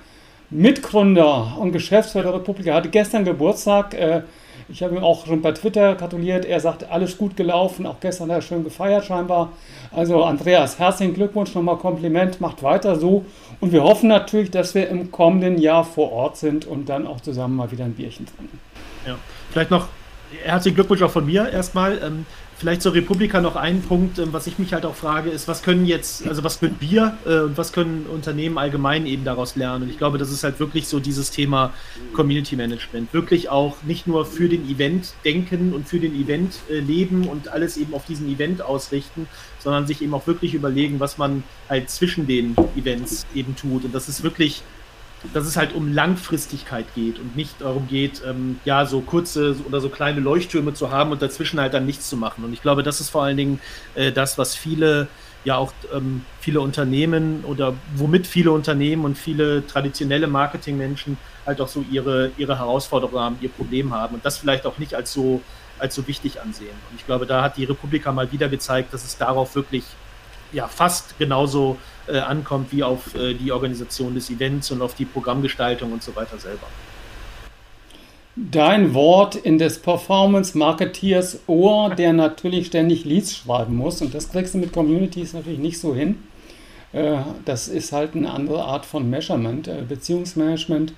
Mitgründer 0.51 1.57
und 1.59 1.73
Geschäftsführer 1.73 2.25
der 2.25 2.35
Republik. 2.35 2.67
Er 2.67 2.75
hatte 2.75 2.89
gestern 2.89 3.25
Geburtstag. 3.25 3.95
Äh, 3.95 4.23
ich 4.69 4.83
habe 4.83 4.97
ihm 4.97 5.05
auch 5.05 5.27
schon 5.27 5.43
bei 5.43 5.53
Twitter 5.53 5.95
gratuliert. 5.95 6.45
Er 6.45 6.59
sagt, 6.61 6.91
alles 6.91 7.17
gut 7.17 7.37
gelaufen. 7.37 7.87
Auch 7.87 8.01
gestern 8.01 8.31
hat 8.31 8.39
er 8.39 8.43
schön 8.43 8.65
gefeiert 8.65 9.05
scheinbar. 9.05 9.53
Also 9.93 10.25
Andreas, 10.25 10.79
herzlichen 10.79 11.15
Glückwunsch, 11.15 11.55
nochmal 11.55 11.77
Kompliment. 11.77 12.41
Macht 12.41 12.63
weiter 12.63 12.97
so. 12.97 13.25
Und 13.61 13.73
wir 13.73 13.83
hoffen 13.83 14.09
natürlich, 14.09 14.51
dass 14.51 14.75
wir 14.75 14.89
im 14.89 15.13
kommenden 15.13 15.59
Jahr 15.59 15.85
vor 15.85 16.13
Ort 16.13 16.37
sind 16.37 16.65
und 16.65 16.89
dann 16.89 17.07
auch 17.07 17.21
zusammen 17.21 17.57
mal 17.57 17.71
wieder 17.71 17.85
ein 17.85 17.95
Bierchen 17.95 18.27
trinken. 18.27 18.59
Ja, 19.07 19.17
vielleicht 19.51 19.71
noch 19.71 19.89
herzlichen 20.45 20.75
Glückwunsch 20.75 21.03
auch 21.03 21.11
von 21.11 21.27
mir 21.27 21.49
erstmal. 21.49 21.99
Ähm, 22.03 22.27
Vielleicht 22.59 22.81
zur 22.81 22.95
Republika 22.95 23.43
noch 23.43 23.55
ein 23.55 23.83
Punkt, 23.83 24.19
ähm, 24.19 24.33
was 24.33 24.47
ich 24.47 24.59
mich 24.59 24.73
halt 24.73 24.87
auch 24.87 24.95
frage, 24.95 25.29
ist, 25.29 25.47
was 25.47 25.63
können 25.63 25.85
jetzt, 25.85 26.27
also 26.27 26.43
was 26.43 26.59
können 26.59 26.77
wir 26.81 27.19
äh, 27.27 27.41
und 27.41 27.59
was 27.59 27.71
können 27.73 28.07
Unternehmen 28.07 28.57
allgemein 28.57 29.07
eben 29.07 29.25
daraus 29.25 29.57
lernen? 29.57 29.85
Und 29.85 29.91
ich 29.91 29.99
glaube, 29.99 30.17
das 30.17 30.31
ist 30.31 30.43
halt 30.43 30.59
wirklich 30.59 30.89
so 30.89 30.99
dieses 30.99 31.31
Thema 31.31 31.75
Community 32.15 32.57
Management. 32.57 33.13
Wirklich 33.13 33.51
auch 33.51 33.83
nicht 33.83 34.07
nur 34.07 34.25
für 34.25 34.49
den 34.49 34.67
Event 34.71 35.13
denken 35.23 35.75
und 35.75 35.87
für 35.87 36.01
den 36.01 36.15
Event 36.15 36.55
äh, 36.71 36.79
leben 36.79 37.29
und 37.29 37.49
alles 37.49 37.77
eben 37.77 37.93
auf 37.93 38.07
diesen 38.07 38.27
Event 38.27 38.63
ausrichten, 38.63 39.29
sondern 39.59 39.87
sich 39.87 40.01
eben 40.01 40.15
auch 40.15 40.27
wirklich 40.27 40.55
überlegen, 40.55 40.99
was 40.99 41.19
man 41.19 41.43
halt 41.69 41.91
zwischen 41.91 42.27
den 42.27 42.57
Events 42.75 43.27
eben 43.35 43.55
tut. 43.55 43.85
Und 43.85 43.95
das 43.95 44.09
ist 44.09 44.23
wirklich 44.23 44.63
dass 45.33 45.47
es 45.47 45.57
halt 45.57 45.75
um 45.75 45.93
Langfristigkeit 45.93 46.87
geht 46.95 47.19
und 47.19 47.37
nicht 47.37 47.61
darum 47.61 47.89
geht, 47.89 48.23
ähm, 48.27 48.61
ja, 48.65 48.87
so 48.87 49.01
kurze 49.01 49.57
oder 49.67 49.81
so 49.81 49.89
kleine 49.89 50.21
Leuchttürme 50.21 50.75
zu 50.75 50.91
haben 50.91 51.11
und 51.11 51.23
dazwischen 51.23 51.61
halt 51.61 51.75
dann 51.75 51.87
nichts 51.87 52.09
zu 52.09 52.17
machen. 52.17 52.45
Und 52.45 52.53
ich 52.53 52.63
glaube, 52.63 52.83
das 52.83 53.01
ist 53.01 53.11
vor 53.11 53.25
allen 53.25 53.37
Dingen 53.37 53.61
äh, 53.95 54.13
das, 54.13 54.39
was 54.39 54.55
viele, 54.55 55.09
ja 55.45 55.57
auch 55.57 55.73
ähm, 55.95 56.25
viele 56.41 56.61
Unternehmen 56.61 57.45
oder 57.45 57.75
womit 57.95 58.27
viele 58.27 58.53
Unternehmen 58.53 59.05
und 59.05 59.17
viele 59.17 59.67
traditionelle 59.67 60.27
Marketingmenschen 60.27 61.17
halt 61.47 61.61
auch 61.61 61.69
so 61.69 61.85
ihre, 61.91 62.31
ihre 62.37 62.59
Herausforderungen 62.59 63.21
haben, 63.21 63.39
ihr 63.41 63.49
Problem 63.49 63.95
haben 63.95 64.17
und 64.17 64.25
das 64.25 64.39
vielleicht 64.39 64.67
auch 64.67 64.79
nicht 64.79 64.95
als 64.95 65.13
so, 65.13 65.41
als 65.79 65.95
so 65.95 66.07
wichtig 66.09 66.41
ansehen. 66.41 66.75
Und 66.91 66.99
ich 66.99 67.07
glaube, 67.07 67.27
da 67.27 67.43
hat 67.43 67.57
die 67.57 67.65
Republika 67.65 68.13
mal 68.13 68.31
wieder 68.33 68.49
gezeigt, 68.49 68.93
dass 68.93 69.05
es 69.05 69.17
darauf 69.17 69.55
wirklich 69.55 69.85
ja 70.53 70.69
fast 70.69 71.19
genauso 71.19 71.77
äh, 72.07 72.19
ankommt 72.19 72.73
wie 72.73 72.83
auf 72.83 73.15
äh, 73.15 73.35
die 73.35 73.53
Organisation 73.53 74.15
des 74.15 74.31
Events 74.31 74.71
und 74.71 74.83
auf 74.83 74.95
die 74.95 75.05
Programmgestaltung 75.05 75.93
und 75.93 76.03
so 76.03 76.15
weiter 76.15 76.39
selber. 76.39 76.67
Dein 78.37 78.93
Wort 78.93 79.35
in 79.35 79.57
des 79.57 79.79
Performance-Marketeers 79.79 81.41
Ohr, 81.47 81.95
der 81.95 82.13
natürlich 82.13 82.67
ständig 82.67 83.07
Leads 83.07 83.35
schreiben 83.35 83.77
muss. 83.77 84.03
Und 84.03 84.15
das 84.15 84.31
kriegst 84.31 84.53
du 84.53 84.59
mit 84.59 84.73
Communities 84.73 85.33
natürlich 85.33 85.59
nicht 85.59 85.79
so 85.81 85.95
hin. 85.95 86.19
Äh, 86.93 87.17
das 87.45 87.69
ist 87.69 87.93
halt 87.93 88.15
eine 88.15 88.31
andere 88.31 88.63
Art 88.63 88.85
von 88.85 89.09
Measurement, 89.09 89.69
äh, 89.69 89.83
Beziehungsmanagement. 89.89 90.93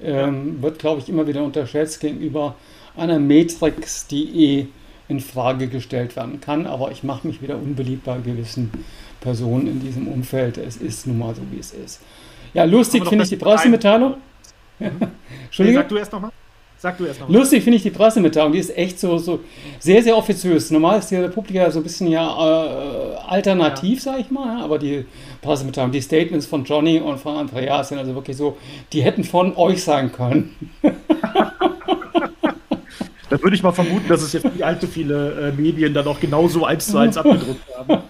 ähm, 0.00 0.62
wird, 0.62 0.78
glaube 0.78 1.00
ich, 1.00 1.08
immer 1.08 1.26
wieder 1.26 1.42
unterschätzt 1.42 2.00
gegenüber 2.00 2.54
einer 2.96 3.18
Matrix, 3.18 4.06
die 4.06 4.58
eh 4.58 4.66
in 5.08 5.20
Frage 5.20 5.68
gestellt 5.68 6.16
werden 6.16 6.40
kann. 6.40 6.66
Aber 6.66 6.90
ich 6.90 7.02
mache 7.02 7.26
mich 7.26 7.42
wieder 7.42 7.56
unbeliebt 7.56 8.04
bei 8.04 8.18
gewissen 8.18 8.70
Personen 9.20 9.66
in 9.66 9.80
diesem 9.80 10.08
Umfeld. 10.08 10.58
Es 10.58 10.76
ist 10.76 11.06
nun 11.06 11.18
mal 11.18 11.34
so, 11.34 11.42
wie 11.50 11.58
es 11.58 11.72
ist. 11.72 12.00
Ja, 12.54 12.64
lustig 12.64 13.06
finde 13.06 13.24
ich 13.24 13.30
die 13.30 13.36
Pressemitteilung. 13.36 14.14
Entschuldigung. 14.78 15.12
Nee, 15.58 15.74
sag 15.74 15.88
du 15.88 15.96
erst 15.98 16.12
nochmal. 16.12 16.30
Sag 16.80 16.96
du 16.96 17.06
erst 17.06 17.20
noch. 17.20 17.28
Lustig 17.28 17.64
finde 17.64 17.76
ich 17.78 17.82
die 17.82 17.90
Pressemitteilung, 17.90 18.52
die 18.52 18.60
ist 18.60 18.76
echt 18.76 19.00
so, 19.00 19.18
so 19.18 19.40
sehr, 19.80 20.00
sehr 20.00 20.16
offiziös. 20.16 20.70
Normal 20.70 21.00
ist 21.00 21.10
die 21.10 21.16
Republika 21.16 21.68
so 21.72 21.80
ein 21.80 21.82
bisschen 21.82 22.06
ja 22.06 22.24
äh, 22.24 23.16
alternativ, 23.26 24.04
ja. 24.04 24.12
sag 24.12 24.20
ich 24.20 24.30
mal, 24.30 24.62
aber 24.62 24.78
die 24.78 25.04
Pressemitteilung, 25.42 25.90
die 25.90 26.00
Statements 26.00 26.46
von 26.46 26.62
Johnny 26.62 27.00
und 27.00 27.18
von 27.18 27.36
Andreas 27.36 27.88
sind 27.88 27.98
also 27.98 28.14
wirklich 28.14 28.36
so, 28.36 28.56
die 28.92 29.02
hätten 29.02 29.24
von 29.24 29.56
euch 29.56 29.82
sein 29.82 30.12
können. 30.12 30.54
Da 33.30 33.42
würde 33.42 33.54
ich 33.54 33.62
mal 33.62 33.72
vermuten, 33.72 34.08
dass 34.08 34.22
es 34.22 34.32
jetzt 34.32 34.44
nicht 34.44 34.62
allzu 34.62 34.86
viele 34.86 35.52
äh, 35.54 35.60
Medien 35.60 35.92
dann 35.92 36.06
auch 36.06 36.18
genauso 36.18 36.64
eins 36.64 36.86
zu 36.86 36.96
eins 36.96 37.16
abgedruckt 37.16 37.60
haben. 37.76 38.02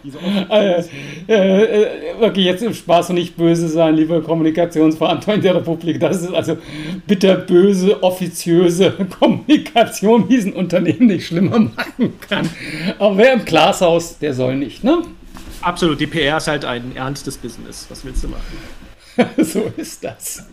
äh, 0.50 0.82
äh, 1.26 2.20
wirklich 2.20 2.46
jetzt 2.46 2.62
im 2.62 2.72
Spaß 2.72 3.10
und 3.10 3.16
nicht 3.16 3.37
böse 3.37 3.68
sein, 3.68 3.96
liebe 3.96 4.22
Kommunikationsverantwortliche 4.22 5.48
der 5.48 5.56
Republik. 5.56 5.98
Das 5.98 6.22
ist 6.22 6.32
also 6.32 6.58
bitterböse, 7.06 8.02
offiziöse 8.02 8.92
Kommunikation, 9.18 10.28
wie 10.28 10.37
es 10.37 10.44
ein 10.44 10.52
Unternehmen 10.52 11.06
nicht 11.06 11.26
schlimmer 11.26 11.58
machen 11.58 12.14
kann. 12.28 12.48
Aber 12.98 13.16
wer 13.16 13.32
im 13.32 13.44
Glashaus, 13.44 14.18
der 14.18 14.34
soll 14.34 14.56
nicht, 14.56 14.84
ne? 14.84 15.02
Absolut, 15.60 15.98
die 16.00 16.06
PR 16.06 16.37
ist 16.37 16.46
halt 16.46 16.64
ein 16.64 16.94
ernstes 16.94 17.37
Business. 17.37 17.87
Was 17.88 18.04
willst 18.04 18.22
du 18.22 18.28
machen? 18.28 19.34
so 19.44 19.72
ist 19.76 20.04
das. 20.04 20.46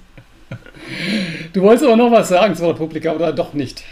Du 1.53 1.61
wolltest 1.61 1.85
aber 1.85 1.95
noch 1.95 2.11
was 2.11 2.29
sagen 2.29 2.55
zur 2.55 2.69
Republik, 2.69 3.05
oder 3.07 3.31
doch 3.31 3.53
nicht? 3.53 3.83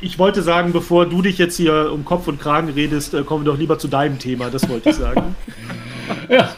Ich 0.00 0.18
wollte 0.18 0.42
sagen, 0.42 0.72
bevor 0.72 1.06
du 1.06 1.22
dich 1.22 1.38
jetzt 1.38 1.56
hier 1.56 1.90
um 1.92 2.04
Kopf 2.04 2.28
und 2.28 2.40
Kragen 2.40 2.68
redest, 2.70 3.14
äh, 3.14 3.22
kommen 3.22 3.44
wir 3.44 3.52
doch 3.52 3.58
lieber 3.58 3.78
zu 3.78 3.88
deinem 3.88 4.18
Thema, 4.18 4.50
das 4.50 4.68
wollte 4.68 4.90
ich 4.90 4.96
sagen. 4.96 5.34
ja, 6.28 6.50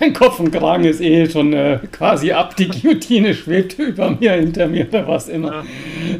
mein 0.00 0.12
Kopf 0.12 0.38
und 0.40 0.50
Kragen 0.50 0.84
ist 0.84 1.00
eh 1.00 1.28
schon 1.28 1.52
äh, 1.52 1.80
quasi 1.90 2.32
ab, 2.32 2.56
die 2.56 2.68
Guillotine 2.68 3.34
schwebt 3.34 3.78
über 3.78 4.10
mir, 4.10 4.32
hinter 4.32 4.68
mir 4.68 4.88
oder 4.88 5.08
was 5.08 5.28
immer. 5.28 5.52
Ja. 5.52 5.64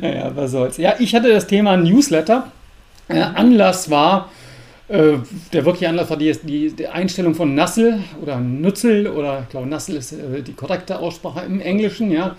Naja, 0.01 0.33
was 0.35 0.51
soll's. 0.51 0.77
Ja, 0.77 0.95
ich 0.99 1.15
hatte 1.15 1.33
das 1.33 1.47
Thema 1.47 1.77
Newsletter. 1.77 2.51
Äh, 3.09 3.21
Anlass 3.21 3.91
war, 3.91 4.31
äh, 4.89 5.15
der 5.53 5.65
wirkliche 5.65 5.89
Anlass 5.89 6.11
war 6.11 6.17
die, 6.17 6.33
die, 6.43 6.73
die, 6.73 6.87
Einstellung 6.87 7.35
von 7.35 7.55
Nassel 7.55 8.03
oder 8.21 8.39
Nutzel 8.39 9.07
oder 9.07 9.41
ich 9.43 9.49
glaube 9.51 9.69
Nassel 9.69 9.97
ist 9.97 10.13
äh, 10.13 10.43
die 10.43 10.55
korrekte 10.55 10.99
Aussprache 10.99 11.45
im 11.45 11.61
Englischen, 11.61 12.11
ja 12.11 12.37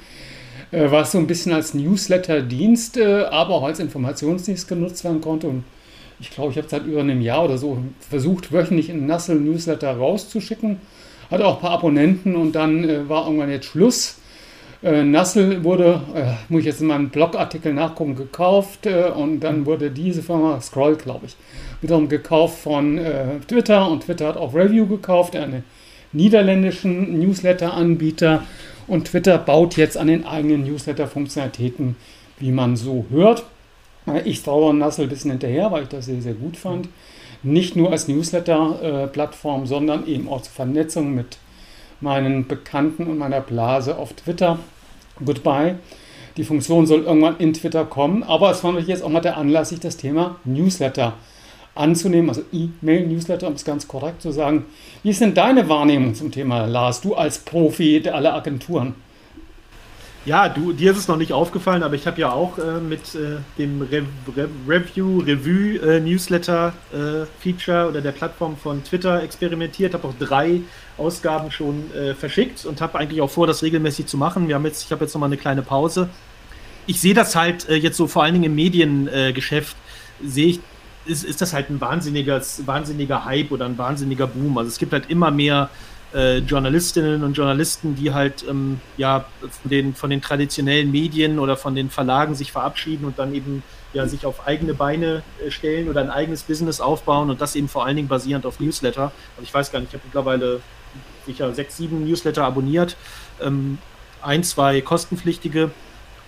äh, 0.74 0.90
was 0.90 1.12
so 1.12 1.20
ein 1.20 1.28
bisschen 1.28 1.54
als 1.54 1.76
Newsletter-Dienst, 1.76 2.98
äh, 2.98 3.26
aber 3.26 3.54
auch 3.54 3.64
als 3.64 3.80
Informationsdienst 3.80 4.68
genutzt 4.68 5.04
werden 5.04 5.22
konnte. 5.22 5.48
Und 5.48 5.64
ich 6.20 6.32
glaube, 6.32 6.52
ich 6.52 6.58
habe 6.58 6.68
seit 6.68 6.86
über 6.88 7.02
einem 7.02 7.22
Jahr 7.22 7.46
oder 7.46 7.60
so 7.60 7.78
versucht, 8.00 8.52
wöchentlich 8.52 8.90
einen 8.90 9.06
Nassel-Newsletter 9.06 9.96
rauszuschicken. 9.96 10.78
Hatte 11.30 11.46
auch 11.46 11.56
ein 11.56 11.62
paar 11.62 11.72
Abonnenten 11.72 12.36
und 12.36 12.54
dann 12.54 12.90
äh, 12.90 13.08
war 13.08 13.26
irgendwann 13.28 13.52
jetzt 13.52 13.68
Schluss. 13.68 14.18
Nassel 14.86 15.64
wurde, 15.64 16.02
muss 16.50 16.60
ich 16.60 16.66
jetzt 16.66 16.82
in 16.82 16.88
meinem 16.88 17.08
Blogartikel 17.08 17.74
nachgucken, 17.74 18.18
gekauft 18.18 18.86
und 18.86 19.40
dann 19.40 19.66
wurde 19.66 19.90
diese 19.90 20.22
Firma, 20.22 20.60
Scroll 20.60 20.98
glaube 20.98 21.28
ich, 21.28 21.38
wiederum 21.80 22.10
gekauft 22.10 22.64
von 22.64 23.00
Twitter 23.48 23.90
und 23.90 24.04
Twitter 24.04 24.28
hat 24.28 24.36
auch 24.36 24.54
Review 24.54 24.86
gekauft, 24.86 25.38
einen 25.38 25.64
niederländischen 26.12 27.18
Newsletter-Anbieter 27.18 28.44
und 28.88 29.06
Twitter 29.06 29.38
baut 29.38 29.78
jetzt 29.78 29.98
an 29.98 30.08
den 30.08 30.26
eigenen 30.26 30.66
Newsletter-Funktionalitäten, 30.66 31.96
wie 32.40 32.52
man 32.52 32.76
so 32.76 33.06
hört. 33.10 33.44
Ich 34.26 34.44
trauere 34.44 34.74
Nassel 34.74 35.06
ein 35.06 35.10
bisschen 35.10 35.32
hinterher, 35.32 35.72
weil 35.72 35.84
ich 35.84 35.90
das 35.90 36.06
sehr, 36.06 36.22
sehr 36.22 36.34
gut 36.34 36.58
fand. 36.58 36.90
Nicht 37.42 37.76
nur 37.76 37.92
als 37.92 38.08
Newsletter-Plattform, 38.08 39.66
sondern 39.66 40.08
eben 40.08 40.28
auch 40.28 40.42
zur 40.42 40.54
Vernetzung 40.54 41.14
mit 41.14 41.38
meinen 42.02 42.48
Bekannten 42.48 43.08
und 43.08 43.18
meiner 43.18 43.42
Blase 43.42 43.98
auf 43.98 44.14
Twitter. 44.14 44.60
Goodbye. 45.24 45.76
Die 46.36 46.44
Funktion 46.44 46.88
soll 46.88 47.04
irgendwann 47.04 47.38
in 47.38 47.54
Twitter 47.54 47.86
kommen, 47.86 48.24
aber 48.24 48.52
es 48.52 48.64
war 48.64 48.72
natürlich 48.72 48.90
jetzt 48.90 49.04
auch 49.04 49.10
mal 49.10 49.22
der 49.22 49.38
Anlass, 49.38 49.70
sich 49.70 49.80
das 49.80 49.98
Thema 49.98 50.38
Newsletter 50.44 51.14
anzunehmen, 51.76 52.30
also 52.30 52.44
E-Mail-Newsletter, 52.52 53.48
um 53.48 53.54
es 53.54 53.66
ganz 53.66 53.88
korrekt 53.88 54.22
zu 54.22 54.32
sagen. 54.32 54.66
Wie 55.02 55.10
ist 55.10 55.22
denn 55.22 55.34
deine 55.34 55.70
Wahrnehmung 55.70 56.14
zum 56.16 56.32
Thema, 56.32 56.66
Lars, 56.66 57.02
du 57.02 57.16
als 57.16 57.40
Profi 57.40 58.08
aller 58.08 58.34
Agenturen? 58.34 58.96
Ja, 60.26 60.48
du, 60.48 60.72
dir 60.72 60.92
ist 60.92 61.00
es 61.00 61.08
noch 61.10 61.18
nicht 61.18 61.34
aufgefallen, 61.34 61.84
aber 61.84 61.96
ich 61.96 62.08
habe 62.08 62.22
ja 62.22 62.32
auch 62.32 62.58
äh, 62.58 62.80
mit 62.80 63.14
äh, 63.14 63.40
dem 63.58 63.82
Re 63.82 64.04
Re 64.38 64.48
Review, 64.66 65.20
Revue 65.20 65.80
äh, 65.80 66.00
Newsletter 66.00 66.74
äh, 66.94 67.26
Feature 67.42 67.90
oder 67.90 68.00
der 68.00 68.14
Plattform 68.14 68.56
von 68.56 68.82
Twitter 68.86 69.22
experimentiert, 69.22 69.94
habe 69.94 70.08
auch 70.08 70.14
drei 70.18 70.62
Ausgaben 70.98 71.52
schon 71.52 71.92
äh, 71.94 72.14
verschickt 72.14 72.64
und 72.64 72.80
habe 72.80 73.00
eigentlich 73.00 73.20
auch 73.20 73.30
vor, 73.30 73.48
das 73.48 73.64
regelmäßig 73.64 74.06
zu 74.06 74.18
machen. 74.18 74.48
Wir 74.48 74.56
haben 74.56 74.66
jetzt, 74.66 74.86
ich 74.86 74.92
habe 74.94 75.04
jetzt 75.04 75.14
noch 75.14 75.20
mal 75.20 75.26
eine 75.26 75.36
kleine 75.36 75.62
Pause. 75.62 76.08
Ich 76.88 77.02
sehe 77.02 77.14
das 77.14 77.36
halt 77.36 77.68
äh, 77.68 77.76
jetzt 77.76 77.98
so 77.98 78.08
vor 78.08 78.24
allen 78.24 78.34
Dingen 78.34 78.46
im 78.46 78.56
Mediengeschäft, 78.56 79.76
sehe 80.24 80.48
ich 80.48 80.60
ist, 81.06 81.24
ist 81.24 81.42
das 81.42 81.54
halt 81.54 81.70
ein 81.70 81.82
wahnsinniges, 81.82 82.66
wahnsinniger 82.66 83.26
Hype 83.26 83.52
oder 83.52 83.66
ein 83.66 83.78
wahnsinniger 83.78 84.28
Boom. 84.28 84.58
Also 84.58 84.70
es 84.70 84.78
gibt 84.78 84.94
halt 84.94 85.10
immer 85.10 85.32
mehr 85.32 85.70
äh, 86.14 86.38
Journalistinnen 86.38 87.24
und 87.24 87.34
Journalisten, 87.34 87.96
die 87.96 88.14
halt 88.14 88.46
ähm, 88.48 88.80
ja 88.98 89.26
von 89.40 89.70
den, 89.70 89.96
von 89.96 90.10
den 90.10 90.22
traditionellen 90.22 90.92
Medien 90.92 91.40
oder 91.40 91.58
von 91.58 91.76
den 91.76 91.90
Verlagen 91.90 92.36
sich 92.36 92.52
verabschieden 92.52 93.06
und 93.06 93.20
dann 93.20 93.34
eben 93.34 93.64
ja 93.94 94.08
sich 94.08 94.26
auf 94.26 94.48
eigene 94.48 94.74
Beine 94.74 95.24
äh, 95.46 95.52
stellen 95.52 95.90
oder 95.90 96.02
ein 96.02 96.10
eigenes 96.10 96.44
Business 96.44 96.82
aufbauen 96.82 97.30
und 97.30 97.42
das 97.42 97.56
eben 97.56 97.68
vor 97.68 97.86
allen 97.86 97.96
Dingen 97.96 98.08
basierend 98.08 98.46
auf 98.46 98.60
Newsletter. 98.60 99.12
Also 99.36 99.44
ich 99.44 99.54
weiß 99.54 99.72
gar 99.72 99.80
nicht, 99.80 99.90
ich 99.90 99.96
habe 99.96 100.06
mittlerweile 100.06 100.62
sicher 101.26 101.54
sechs, 101.54 101.78
sieben 101.78 102.06
Newsletter 102.06 102.44
abonniert, 102.44 102.96
ähm, 103.42 103.78
ein, 104.22 104.44
zwei 104.44 104.82
kostenpflichtige 104.82 105.72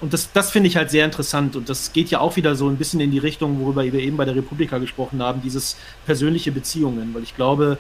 und 0.02 0.14
das, 0.14 0.32
das 0.32 0.52
finde 0.52 0.68
ich 0.68 0.76
halt 0.76 0.92
sehr 0.92 1.06
interessant. 1.06 1.56
Und 1.56 1.70
das 1.70 1.94
geht 1.94 2.10
ja 2.10 2.20
auch 2.20 2.36
wieder 2.36 2.56
so 2.56 2.68
ein 2.68 2.78
bisschen 2.78 3.00
in 3.00 3.12
die 3.12 3.18
Richtung, 3.18 3.60
worüber 3.62 3.84
wir 3.84 4.00
eben 4.00 4.18
bei 4.18 4.26
der 4.26 4.36
Republika 4.36 4.78
gesprochen 4.78 5.22
haben, 5.24 5.42
dieses 5.42 5.78
persönliche 6.06 6.52
Beziehungen. 6.52 7.14
Weil 7.14 7.24
ich 7.24 7.36
glaube, 7.36 7.78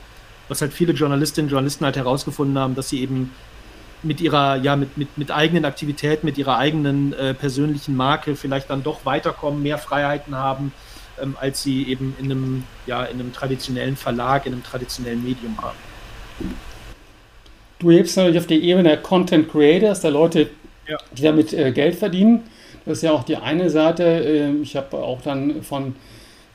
was 0.47 0.61
halt 0.61 0.73
viele 0.73 0.93
Journalistinnen 0.93 1.47
und 1.47 1.51
Journalisten 1.51 1.85
halt 1.85 1.97
herausgefunden 1.97 2.57
haben, 2.57 2.75
dass 2.75 2.89
sie 2.89 3.01
eben 3.01 3.31
mit 4.01 4.21
ihrer, 4.21 4.57
ja, 4.57 4.75
mit, 4.75 4.97
mit, 4.97 5.17
mit 5.17 5.31
eigenen 5.31 5.65
Aktivitäten, 5.65 6.25
mit 6.25 6.37
ihrer 6.37 6.57
eigenen 6.57 7.13
äh, 7.13 7.33
persönlichen 7.33 7.95
Marke 7.95 8.35
vielleicht 8.35 8.69
dann 8.69 8.83
doch 8.83 9.05
weiterkommen, 9.05 9.61
mehr 9.61 9.77
Freiheiten 9.77 10.35
haben, 10.35 10.71
ähm, 11.21 11.35
als 11.39 11.63
sie 11.63 11.87
eben 11.87 12.15
in 12.19 12.25
einem, 12.25 12.63
ja, 12.85 13.03
in 13.03 13.19
einem 13.19 13.33
traditionellen 13.33 13.97
Verlag, 13.97 14.45
in 14.45 14.53
einem 14.53 14.63
traditionellen 14.63 15.23
Medium 15.23 15.57
haben. 15.61 15.77
Du 17.79 17.91
hebst 17.91 18.15
natürlich 18.15 18.39
auf 18.39 18.47
die 18.47 18.63
Ebene 18.63 18.89
der 18.89 18.97
Content 18.97 19.49
Creators, 19.51 20.01
der 20.01 20.11
Leute, 20.11 20.49
ja. 20.87 20.97
die 21.17 21.23
damit 21.23 21.53
äh, 21.53 21.71
Geld 21.71 21.95
verdienen. 21.95 22.43
Das 22.85 22.99
ist 22.99 23.03
ja 23.03 23.11
auch 23.11 23.23
die 23.23 23.37
eine 23.37 23.69
Seite. 23.69 24.03
Äh, 24.03 24.51
ich 24.61 24.75
habe 24.75 24.97
auch 24.97 25.21
dann 25.21 25.63
von 25.63 25.95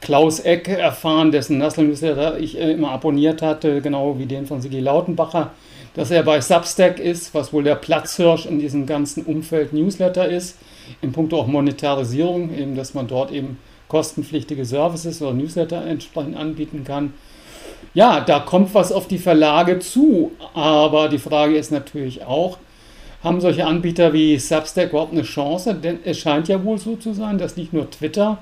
Klaus 0.01 0.41
Eck 0.41 0.69
erfahren, 0.69 1.31
dessen 1.31 1.59
Nassel-Newsletter 1.59 2.39
ich 2.39 2.59
äh, 2.59 2.73
immer 2.73 2.91
abonniert 2.91 3.43
hatte, 3.43 3.81
genau 3.83 4.19
wie 4.19 4.27
den 4.27 4.47
von 4.47 4.61
Sigi 4.61 4.81
Lautenbacher, 4.81 5.51
dass 5.95 6.11
er 6.11 6.23
bei 6.23 6.41
Substack 6.41 6.99
ist, 6.99 7.35
was 7.35 7.53
wohl 7.53 7.65
der 7.65 7.75
Platzhirsch 7.75 8.47
in 8.47 8.61
diesem 8.61 8.87
ganzen 8.87 9.25
Umfeld 9.25 9.73
Newsletter 9.73 10.29
ist, 10.29 10.57
in 11.03 11.13
puncto 11.13 11.39
auch 11.39 11.47
Monetarisierung, 11.47 12.57
eben, 12.57 12.77
dass 12.77 12.95
man 12.95 13.09
dort 13.09 13.31
eben 13.31 13.59
kostenpflichtige 13.89 14.65
Services 14.65 15.21
oder 15.21 15.35
Newsletter 15.35 15.85
entsprechend 15.85 16.37
anbieten 16.37 16.85
kann. 16.85 17.13
Ja, 17.93 18.21
da 18.21 18.39
kommt 18.39 18.73
was 18.75 18.93
auf 18.93 19.09
die 19.09 19.19
Verlage 19.19 19.81
zu, 19.81 20.31
aber 20.55 21.09
die 21.09 21.19
Frage 21.19 21.57
ist 21.57 21.73
natürlich 21.73 22.25
auch, 22.25 22.59
haben 23.23 23.41
solche 23.41 23.67
Anbieter 23.67 24.13
wie 24.13 24.39
Substack 24.39 24.91
überhaupt 24.91 25.13
eine 25.13 25.23
Chance? 25.23 25.75
Denn 25.75 25.99
es 26.05 26.19
scheint 26.19 26.49
ja 26.49 26.63
wohl 26.65 26.79
so 26.79 26.97
zu 26.97 27.13
sein, 27.13 27.39
dass 27.39 27.57
nicht 27.57 27.73
nur 27.73 27.91
Twitter, 27.91 28.39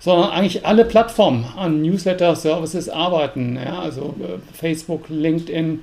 sondern 0.00 0.30
eigentlich 0.30 0.64
alle 0.66 0.84
Plattformen 0.84 1.46
an 1.56 1.82
Newsletter-Services 1.82 2.88
arbeiten. 2.88 3.56
Ja, 3.56 3.80
also 3.80 4.14
äh, 4.20 4.38
Facebook, 4.56 5.08
LinkedIn 5.08 5.82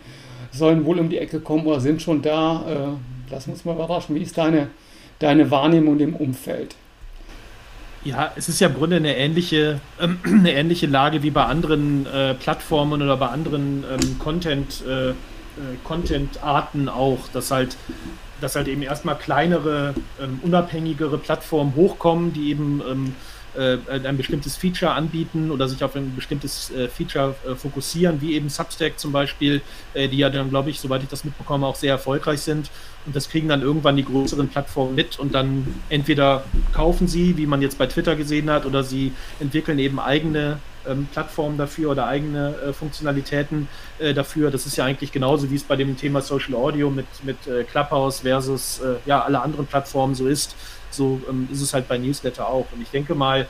sollen 0.51 0.85
wohl 0.85 0.99
um 0.99 1.09
die 1.09 1.17
Ecke 1.17 1.39
kommen 1.39 1.65
oder 1.65 1.79
sind 1.79 2.01
schon 2.01 2.21
da. 2.21 2.63
Äh, 2.67 3.31
lass 3.31 3.47
uns 3.47 3.63
mal 3.63 3.75
überraschen. 3.75 4.15
Wie 4.15 4.21
ist 4.21 4.37
deine, 4.37 4.67
deine 5.19 5.49
Wahrnehmung 5.51 5.99
im 5.99 6.15
Umfeld? 6.15 6.75
Ja, 8.03 8.31
es 8.35 8.49
ist 8.49 8.59
ja 8.59 8.67
im 8.67 8.73
Grunde 8.73 8.95
eine 8.95 9.15
ähnliche, 9.15 9.79
äh, 9.99 10.07
eine 10.27 10.53
ähnliche 10.53 10.87
Lage 10.87 11.21
wie 11.21 11.29
bei 11.29 11.45
anderen 11.45 12.07
äh, 12.07 12.33
Plattformen 12.33 13.01
oder 13.01 13.17
bei 13.17 13.27
anderen 13.27 13.83
ähm, 13.83 14.19
Content, 14.19 14.83
äh, 15.57 15.75
Content-Arten 15.83 16.89
auch, 16.89 17.27
dass 17.33 17.51
halt 17.51 17.77
dass 18.41 18.55
halt 18.55 18.67
eben 18.67 18.81
erstmal 18.81 19.17
kleinere, 19.17 19.93
ähm, 20.19 20.39
unabhängigere 20.41 21.19
Plattformen 21.19 21.75
hochkommen, 21.75 22.33
die 22.33 22.49
eben 22.49 22.81
ähm, 22.89 23.15
äh, 23.53 23.77
ein 23.89 24.17
bestimmtes 24.17 24.55
Feature 24.55 24.91
anbieten 24.93 25.51
oder 25.51 25.67
sich 25.67 25.83
auf 25.83 25.95
ein 25.95 26.15
bestimmtes 26.15 26.71
äh, 26.71 26.87
Feature 26.87 27.35
äh, 27.45 27.55
fokussieren, 27.55 28.21
wie 28.21 28.33
eben 28.35 28.49
Substack 28.49 28.97
zum 28.97 29.11
Beispiel, 29.11 29.61
äh, 29.93 30.07
die 30.07 30.17
ja 30.17 30.29
dann, 30.29 30.49
glaube 30.49 30.69
ich, 30.69 30.79
soweit 30.79 31.03
ich 31.03 31.09
das 31.09 31.23
mitbekomme, 31.23 31.67
auch 31.67 31.75
sehr 31.75 31.91
erfolgreich 31.91 32.41
sind. 32.41 32.69
Und 33.05 33.15
das 33.15 33.29
kriegen 33.29 33.49
dann 33.49 33.61
irgendwann 33.61 33.97
die 33.97 34.05
größeren 34.05 34.47
Plattformen 34.47 34.95
mit 34.95 35.19
und 35.19 35.33
dann 35.33 35.67
entweder 35.89 36.43
kaufen 36.73 37.07
sie, 37.07 37.35
wie 37.37 37.45
man 37.45 37.61
jetzt 37.61 37.77
bei 37.77 37.87
Twitter 37.87 38.15
gesehen 38.15 38.49
hat, 38.49 38.65
oder 38.65 38.83
sie 38.83 39.11
entwickeln 39.39 39.79
eben 39.79 39.99
eigene 39.99 40.59
ähm, 40.87 41.07
Plattformen 41.11 41.57
dafür 41.57 41.91
oder 41.91 42.07
eigene 42.07 42.55
äh, 42.55 42.73
Funktionalitäten 42.73 43.67
äh, 43.99 44.13
dafür. 44.13 44.51
Das 44.51 44.65
ist 44.65 44.77
ja 44.77 44.85
eigentlich 44.85 45.11
genauso, 45.11 45.49
wie 45.51 45.55
es 45.55 45.63
bei 45.63 45.75
dem 45.75 45.97
Thema 45.97 46.21
Social 46.21 46.55
Audio 46.55 46.89
mit, 46.89 47.05
mit 47.23 47.37
Clubhouse 47.69 48.21
versus 48.21 48.81
ja, 49.05 49.21
alle 49.21 49.41
anderen 49.41 49.65
Plattformen 49.65 50.15
so 50.15 50.27
ist 50.27 50.55
so 50.93 51.21
ähm, 51.29 51.47
ist 51.51 51.61
es 51.61 51.73
halt 51.73 51.87
bei 51.87 51.97
Newsletter 51.97 52.47
auch. 52.47 52.67
Und 52.71 52.81
ich 52.81 52.89
denke 52.89 53.15
mal, 53.15 53.47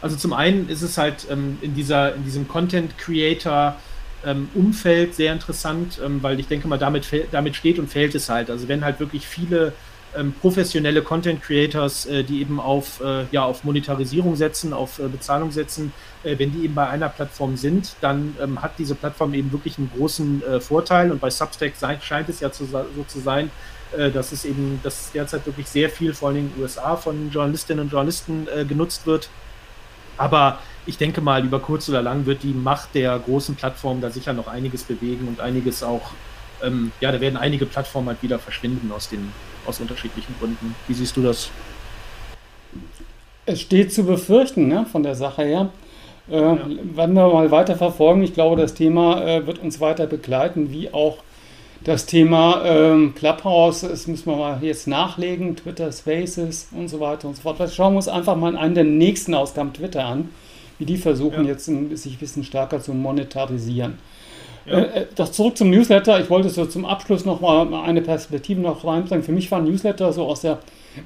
also 0.00 0.16
zum 0.16 0.32
einen 0.32 0.68
ist 0.68 0.82
es 0.82 0.96
halt 0.98 1.26
ähm, 1.30 1.58
in, 1.60 1.74
dieser, 1.74 2.14
in 2.14 2.24
diesem 2.24 2.48
Content 2.48 2.96
Creator 2.98 3.76
ähm, 4.24 4.48
Umfeld 4.54 5.14
sehr 5.14 5.32
interessant, 5.32 6.00
ähm, 6.04 6.22
weil 6.22 6.38
ich 6.38 6.46
denke 6.46 6.68
mal, 6.68 6.78
damit, 6.78 7.06
damit 7.32 7.56
steht 7.56 7.78
und 7.78 7.88
fällt 7.90 8.14
es 8.14 8.28
halt. 8.28 8.50
Also 8.50 8.68
wenn 8.68 8.84
halt 8.84 9.00
wirklich 9.00 9.26
viele 9.26 9.72
ähm, 10.16 10.34
professionelle 10.40 11.02
Content 11.02 11.42
Creators, 11.42 12.06
äh, 12.06 12.24
die 12.24 12.40
eben 12.40 12.60
auf, 12.60 13.00
äh, 13.00 13.24
ja, 13.30 13.44
auf 13.44 13.64
Monetarisierung 13.64 14.36
setzen, 14.36 14.72
auf 14.72 14.98
äh, 14.98 15.08
Bezahlung 15.08 15.50
setzen, 15.50 15.92
äh, 16.22 16.38
wenn 16.38 16.52
die 16.52 16.64
eben 16.64 16.74
bei 16.74 16.88
einer 16.88 17.08
Plattform 17.08 17.56
sind, 17.56 17.94
dann 18.00 18.36
ähm, 18.42 18.60
hat 18.62 18.72
diese 18.78 18.94
Plattform 18.94 19.34
eben 19.34 19.52
wirklich 19.52 19.78
einen 19.78 19.90
großen 19.96 20.42
äh, 20.42 20.60
Vorteil 20.60 21.10
und 21.10 21.20
bei 21.20 21.30
Substack 21.30 21.74
scheint 22.02 22.28
es 22.28 22.40
ja 22.40 22.50
zu, 22.50 22.66
so 22.66 23.04
zu 23.06 23.20
sein, 23.20 23.50
äh, 23.96 24.10
dass 24.10 24.32
es 24.32 24.44
eben, 24.44 24.80
dass 24.82 25.12
derzeit 25.12 25.46
wirklich 25.46 25.68
sehr 25.68 25.88
viel, 25.88 26.12
vor 26.12 26.28
allem 26.28 26.38
in 26.38 26.52
den 26.52 26.62
USA, 26.62 26.96
von 26.96 27.30
Journalistinnen 27.30 27.84
und 27.84 27.92
Journalisten 27.92 28.46
genutzt 28.68 29.06
wird. 29.06 29.28
Aber 30.16 30.58
ich 30.86 30.98
denke 30.98 31.20
mal, 31.20 31.44
über 31.44 31.60
kurz 31.60 31.88
oder 31.88 32.02
lang 32.02 32.26
wird 32.26 32.42
die 32.42 32.52
Macht 32.52 32.94
der 32.94 33.18
großen 33.18 33.54
Plattformen 33.54 34.00
da 34.00 34.10
sicher 34.10 34.32
noch 34.32 34.48
einiges 34.48 34.82
bewegen 34.82 35.28
und 35.28 35.40
einiges 35.40 35.82
auch, 35.82 36.10
ähm, 36.62 36.92
ja, 37.00 37.12
da 37.12 37.20
werden 37.20 37.36
einige 37.36 37.66
Plattformen 37.66 38.08
halt 38.08 38.22
wieder 38.22 38.38
verschwinden 38.38 38.90
aus 38.92 39.08
den, 39.08 39.32
aus 39.66 39.80
unterschiedlichen 39.80 40.34
Gründen. 40.38 40.74
Wie 40.88 40.94
siehst 40.94 41.16
du 41.16 41.22
das? 41.22 41.50
Es 43.46 43.60
steht 43.60 43.92
zu 43.92 44.04
befürchten, 44.04 44.68
ne, 44.68 44.86
von 44.90 45.02
der 45.02 45.14
Sache 45.14 45.42
her. 45.42 45.70
Äh, 46.30 46.40
ja. 46.40 46.58
Werden 46.94 47.14
wir 47.14 47.28
mal 47.28 47.50
weiter 47.50 47.76
verfolgen. 47.76 48.22
Ich 48.22 48.34
glaube, 48.34 48.60
das 48.60 48.74
Thema 48.74 49.22
äh, 49.22 49.46
wird 49.46 49.58
uns 49.58 49.80
weiter 49.80 50.06
begleiten, 50.06 50.70
wie 50.70 50.92
auch 50.92 51.18
das 51.82 52.04
Thema 52.04 52.62
ähm, 52.64 53.14
Clubhouse, 53.14 53.80
das 53.80 54.06
müssen 54.06 54.26
wir 54.26 54.36
mal 54.36 54.58
jetzt 54.62 54.86
nachlegen, 54.86 55.56
Twitter 55.56 55.90
Spaces 55.90 56.68
und 56.72 56.88
so 56.88 57.00
weiter 57.00 57.26
und 57.26 57.36
so 57.36 57.42
fort. 57.42 57.58
Das 57.58 57.74
schauen 57.74 57.94
wir 57.94 57.96
uns 57.96 58.08
einfach 58.08 58.36
mal 58.36 58.50
in 58.50 58.56
einem 58.56 58.74
der 58.74 58.84
nächsten 58.84 59.34
Ausgaben 59.34 59.72
Twitter 59.72 60.04
an, 60.04 60.28
wie 60.78 60.84
die 60.84 60.98
versuchen 60.98 61.44
ja. 61.44 61.52
jetzt 61.52 61.64
sich 61.64 62.12
ein 62.14 62.18
bisschen 62.18 62.44
stärker 62.44 62.80
zu 62.80 62.92
monetarisieren. 62.92 63.98
Ja. 64.70 64.78
Äh, 64.78 65.00
äh, 65.00 65.06
das 65.14 65.32
zurück 65.32 65.56
zum 65.56 65.70
Newsletter. 65.70 66.20
Ich 66.20 66.30
wollte 66.30 66.48
so 66.48 66.64
zum 66.66 66.84
Abschluss 66.84 67.24
noch 67.24 67.40
mal 67.40 67.72
eine 67.82 68.02
Perspektive 68.02 68.60
noch 68.60 68.84
reinbringen. 68.84 69.24
Für 69.24 69.32
mich 69.32 69.50
war 69.50 69.60
Newsletter 69.60 70.12
so 70.12 70.26
aus 70.26 70.42
der 70.42 70.58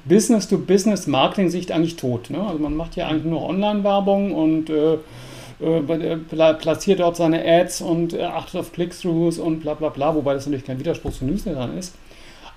Business-to-Business-Marketing-Sicht 0.05 1.71
eigentlich 1.71 1.95
tot. 1.95 2.29
Ne? 2.29 2.41
Also 2.41 2.59
man 2.59 2.75
macht 2.75 2.95
ja 2.95 3.07
eigentlich 3.07 3.25
nur 3.25 3.43
Online-Werbung 3.43 4.33
und 4.33 4.69
äh, 4.69 4.97
äh, 5.61 6.17
platziert 6.17 6.99
dort 6.99 7.15
seine 7.15 7.45
Ads 7.45 7.81
und 7.81 8.13
äh, 8.13 8.23
achtet 8.23 8.59
auf 8.59 8.71
Click-Throughs 8.71 9.39
und 9.39 9.59
bla 9.61 9.73
bla 9.73 9.89
bla, 9.89 10.15
wobei 10.15 10.33
das 10.33 10.45
natürlich 10.45 10.65
kein 10.65 10.79
Widerspruch 10.79 11.13
zu 11.13 11.25
Newslettern 11.25 11.77
ist. 11.77 11.95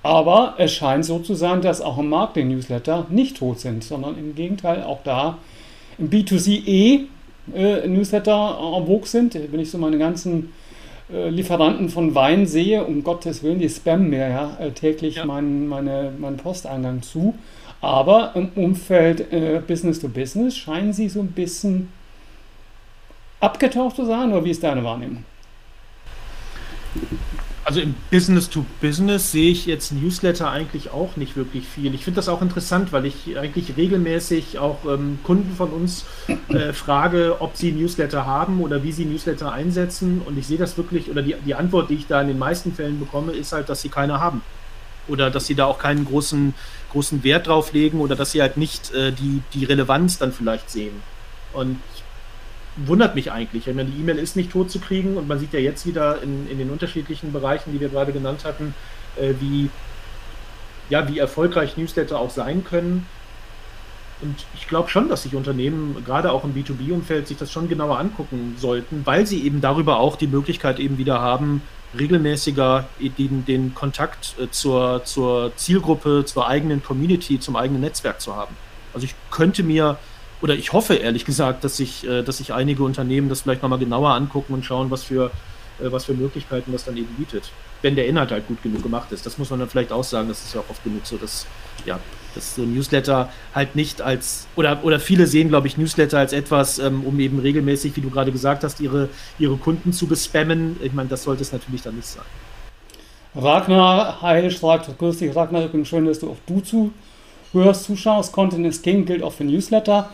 Aber 0.03 0.55
es 0.59 0.73
scheint 0.73 1.05
so 1.05 1.19
zu 1.19 1.35
sein, 1.35 1.61
dass 1.61 1.81
auch 1.81 1.99
im 1.99 2.09
Marketing-Newsletter 2.09 3.07
nicht 3.11 3.39
tot 3.39 3.61
sind, 3.61 3.83
sondern 3.83 4.17
im 4.17 4.35
Gegenteil 4.35 4.83
auch 4.85 5.01
da 5.05 5.39
im 5.99 6.09
B2C-E 6.11 7.01
äh, 7.55 7.81
en 7.81 8.05
vogue 8.05 9.07
sind. 9.07 9.35
Wenn 9.35 9.61
ich 9.61 9.71
so 9.71 9.79
meine 9.79 9.99
ganzen 9.99 10.53
Lieferanten 11.09 11.89
von 11.89 12.15
Wein 12.15 12.47
sehe, 12.47 12.85
um 12.85 13.03
Gottes 13.03 13.43
Willen, 13.43 13.59
die 13.59 13.69
spammen 13.69 14.11
mir 14.11 14.29
ja 14.29 14.57
äh, 14.61 14.73
täglich 14.73 15.17
ja. 15.17 15.25
Meinen, 15.25 15.67
meine, 15.67 16.13
meinen 16.19 16.37
Posteingang 16.37 17.03
zu. 17.03 17.35
Aber 17.81 18.33
im 18.35 18.51
Umfeld 18.57 19.33
äh, 19.33 19.63
Business 19.67 20.01
to 20.01 20.09
Business 20.09 20.57
scheinen 20.57 20.93
sie 20.93 21.09
so 21.09 21.21
ein 21.21 21.33
bisschen 21.33 21.91
abgetaucht 23.41 23.97
zu 23.97 24.05
sein 24.05 24.33
oder 24.33 24.45
wie 24.45 24.51
ist 24.51 24.63
deine 24.63 24.85
Wahrnehmung? 24.85 25.25
Also 27.69 27.81
im 27.81 27.95
Business 28.11 28.49
to 28.49 28.65
Business 28.81 29.31
sehe 29.31 29.51
ich 29.51 29.67
jetzt 29.67 29.93
Newsletter 29.93 30.51
eigentlich 30.51 30.89
auch 30.91 31.19
nicht 31.19 31.37
wirklich 31.37 31.69
viel. 31.69 31.95
Ich 31.95 32.03
finde 32.03 32.17
das 32.17 32.31
auch 32.31 32.41
interessant, 32.41 32.93
weil 32.93 33.05
ich 33.05 33.37
eigentlich 33.37 33.77
regelmäßig 33.77 34.59
auch 34.59 34.87
ähm, 34.87 35.19
Kunden 35.23 35.55
von 35.55 35.69
uns 35.69 36.07
äh, 36.49 36.73
frage, 36.73 37.43
ob 37.43 37.59
sie 37.59 37.73
Newsletter 37.73 38.25
haben 38.25 38.63
oder 38.63 38.83
wie 38.85 38.93
sie 38.93 39.05
Newsletter 39.05 39.53
einsetzen. 39.53 40.23
Und 40.25 40.39
ich 40.39 40.47
sehe 40.47 40.57
das 40.57 40.79
wirklich, 40.79 41.11
oder 41.11 41.21
die, 41.21 41.37
die 41.45 41.55
Antwort, 41.55 41.91
die 41.91 41.97
ich 41.97 42.07
da 42.07 42.23
in 42.23 42.29
den 42.29 42.39
meisten 42.39 42.73
Fällen 42.73 42.99
bekomme, 42.99 43.33
ist 43.33 43.53
halt, 43.53 43.69
dass 43.69 43.83
sie 43.83 43.91
keine 43.91 44.19
haben. 44.19 44.41
Oder 45.07 45.31
dass 45.31 45.45
sie 45.45 45.55
da 45.55 45.67
auch 45.67 45.79
keinen 45.79 46.07
großen, 46.07 46.55
großen 46.93 47.23
Wert 47.23 47.49
drauf 47.49 47.75
legen 47.75 48.01
oder 48.01 48.17
dass 48.17 48.33
sie 48.33 48.41
halt 48.41 48.57
nicht 48.57 48.95
äh, 48.95 49.13
die, 49.13 49.43
die 49.53 49.67
Relevanz 49.67 50.17
dann 50.17 50.33
vielleicht 50.33 50.71
sehen. 50.71 51.03
Und 51.53 51.77
wundert 52.87 53.15
mich 53.15 53.33
eigentlich. 53.33 53.67
Ich 53.67 53.75
meine, 53.75 53.91
die 53.91 54.01
E-Mail 54.01 54.19
ist 54.19 54.37
nicht 54.37 54.51
tot 54.51 54.71
zu 54.71 54.79
kriegen 54.79 55.17
und 55.17 55.29
man 55.29 55.39
sieht 55.39 55.53
ja 55.53 55.59
jetzt 55.59 55.87
wieder 55.87 56.23
in, 56.23 56.49
in 56.49 56.59
den 56.59 56.71
unterschiedlichen 56.71 57.33
Bereichen, 57.33 57.73
die 57.73 57.81
wir 57.81 57.89
gerade 57.89 58.13
genannt 58.13 58.45
hatten, 58.45 58.75
äh, 59.17 59.35
wie, 59.41 59.71
ja, 60.89 61.09
wie 61.09 61.19
erfolgreich 61.19 61.77
Newsletter 61.77 62.19
auch 62.19 62.31
sein 62.31 62.65
können. 62.65 63.07
Und 64.21 64.35
ich 64.55 64.67
glaube 64.67 64.89
schon, 64.89 65.09
dass 65.09 65.23
sich 65.23 65.35
Unternehmen, 65.35 66.03
gerade 66.05 66.33
auch 66.33 66.45
im 66.45 66.53
B2B-Umfeld, 66.53 67.29
sich 67.29 67.37
das 67.37 67.53
schon 67.53 67.69
genauer 67.69 67.99
angucken 67.99 68.57
sollten, 68.59 69.03
weil 69.05 69.27
sie 69.27 69.45
eben 69.45 69.61
darüber 69.61 69.99
auch 69.99 70.17
die 70.17 70.27
Möglichkeit 70.27 70.81
eben 70.81 70.99
wieder 70.99 71.21
haben, 71.21 71.63
regelmäßiger 71.99 72.87
den, 73.01 73.45
den 73.45 73.75
Kontakt 73.75 74.35
äh, 74.39 74.51
zur, 74.51 75.05
zur 75.05 75.53
Zielgruppe, 75.57 76.25
zur 76.25 76.47
eigenen 76.47 76.83
Community, 76.83 77.41
zum 77.41 77.57
eigenen 77.57 77.81
Netzwerk 77.81 78.21
zu 78.21 78.37
haben. 78.37 78.55
Also 78.93 79.05
ich 79.05 79.15
könnte 79.31 79.63
mir 79.63 79.99
oder 80.41 80.55
ich 80.55 80.73
hoffe 80.73 80.95
ehrlich 80.95 81.25
gesagt, 81.25 81.65
dass 81.65 81.77
sich, 81.77 82.07
äh, 82.07 82.23
dass 82.23 82.39
sich 82.39 82.53
einige 82.53 82.85
Unternehmen 82.85 83.29
das 83.29 83.43
vielleicht 83.43 83.63
nochmal 83.63 83.79
genauer 83.79 84.11
angucken 84.11 84.55
und 84.55 84.65
schauen, 84.65 84.91
was 84.91 85.05
für, 85.05 85.31
äh, 85.81 85.91
was 85.91 86.05
für 86.05 86.15
Möglichkeiten 86.15 86.73
das 86.73 86.85
dann 86.85 86.97
eben 86.97 87.13
bietet. 87.17 87.51
Wenn 87.83 87.97
der 87.97 88.07
Inhalt 88.07 88.31
halt 88.31 88.47
gut 88.47 88.63
genug 88.63 88.83
gemacht 88.83 89.13
ist. 89.13 89.25
Das 89.25 89.39
muss 89.39 89.51
man 89.51 89.61
dann 89.61 89.69
vielleicht 89.69 89.93
auch 89.93 90.05
sagen, 90.05 90.29
das 90.29 90.45
ist 90.45 90.55
ja 90.55 90.61
auch 90.61 90.71
oft 90.71 90.83
genug 90.83 91.07
so, 91.07 91.17
dass, 91.17 91.47
ja, 91.85 92.01
dass 92.35 92.57
so 92.57 92.63
Newsletter 92.63 93.31
halt 93.55 93.77
nicht 93.77 94.03
als, 94.03 94.47
oder, 94.57 94.81
oder 94.83 95.01
viele 95.01 95.27
sehen, 95.27 95.49
glaube 95.49 95.69
ich, 95.69 95.77
Newsletter 95.77 96.19
als 96.19 96.33
etwas, 96.33 96.79
ähm, 96.79 97.05
um 97.05 97.19
eben 97.21 97.39
regelmäßig, 97.39 97.97
wie 97.97 98.01
du 98.01 98.11
gerade 98.11 98.33
gesagt 98.33 98.65
hast, 98.65 98.81
ihre, 98.81 99.09
ihre 99.39 99.57
Kunden 99.57 99.93
zu 99.93 100.07
bespammen. 100.07 100.77
Ich 100.83 100.93
meine, 100.93 101.09
das 101.09 101.23
sollte 101.23 101.43
es 101.43 101.53
natürlich 101.53 101.83
dann 101.83 101.97
nicht 101.97 102.09
sein. 102.09 102.25
Ragnar 103.35 104.21
Heil 104.23 104.51
schreibt, 104.51 104.97
grüß 104.99 105.19
dich 105.19 105.35
Ragnar, 105.35 105.69
bin 105.69 105.85
schön, 105.85 106.05
dass 106.07 106.19
du 106.19 106.31
auf 106.31 106.39
du 106.47 106.61
zu 106.61 106.93
hörst, 107.53 107.85
zuschaust. 107.85 108.33
Content 108.33 108.67
is 108.67 108.83
King 108.83 109.05
gilt 109.05 109.23
auch 109.23 109.33
für 109.33 109.45
Newsletter. 109.45 110.11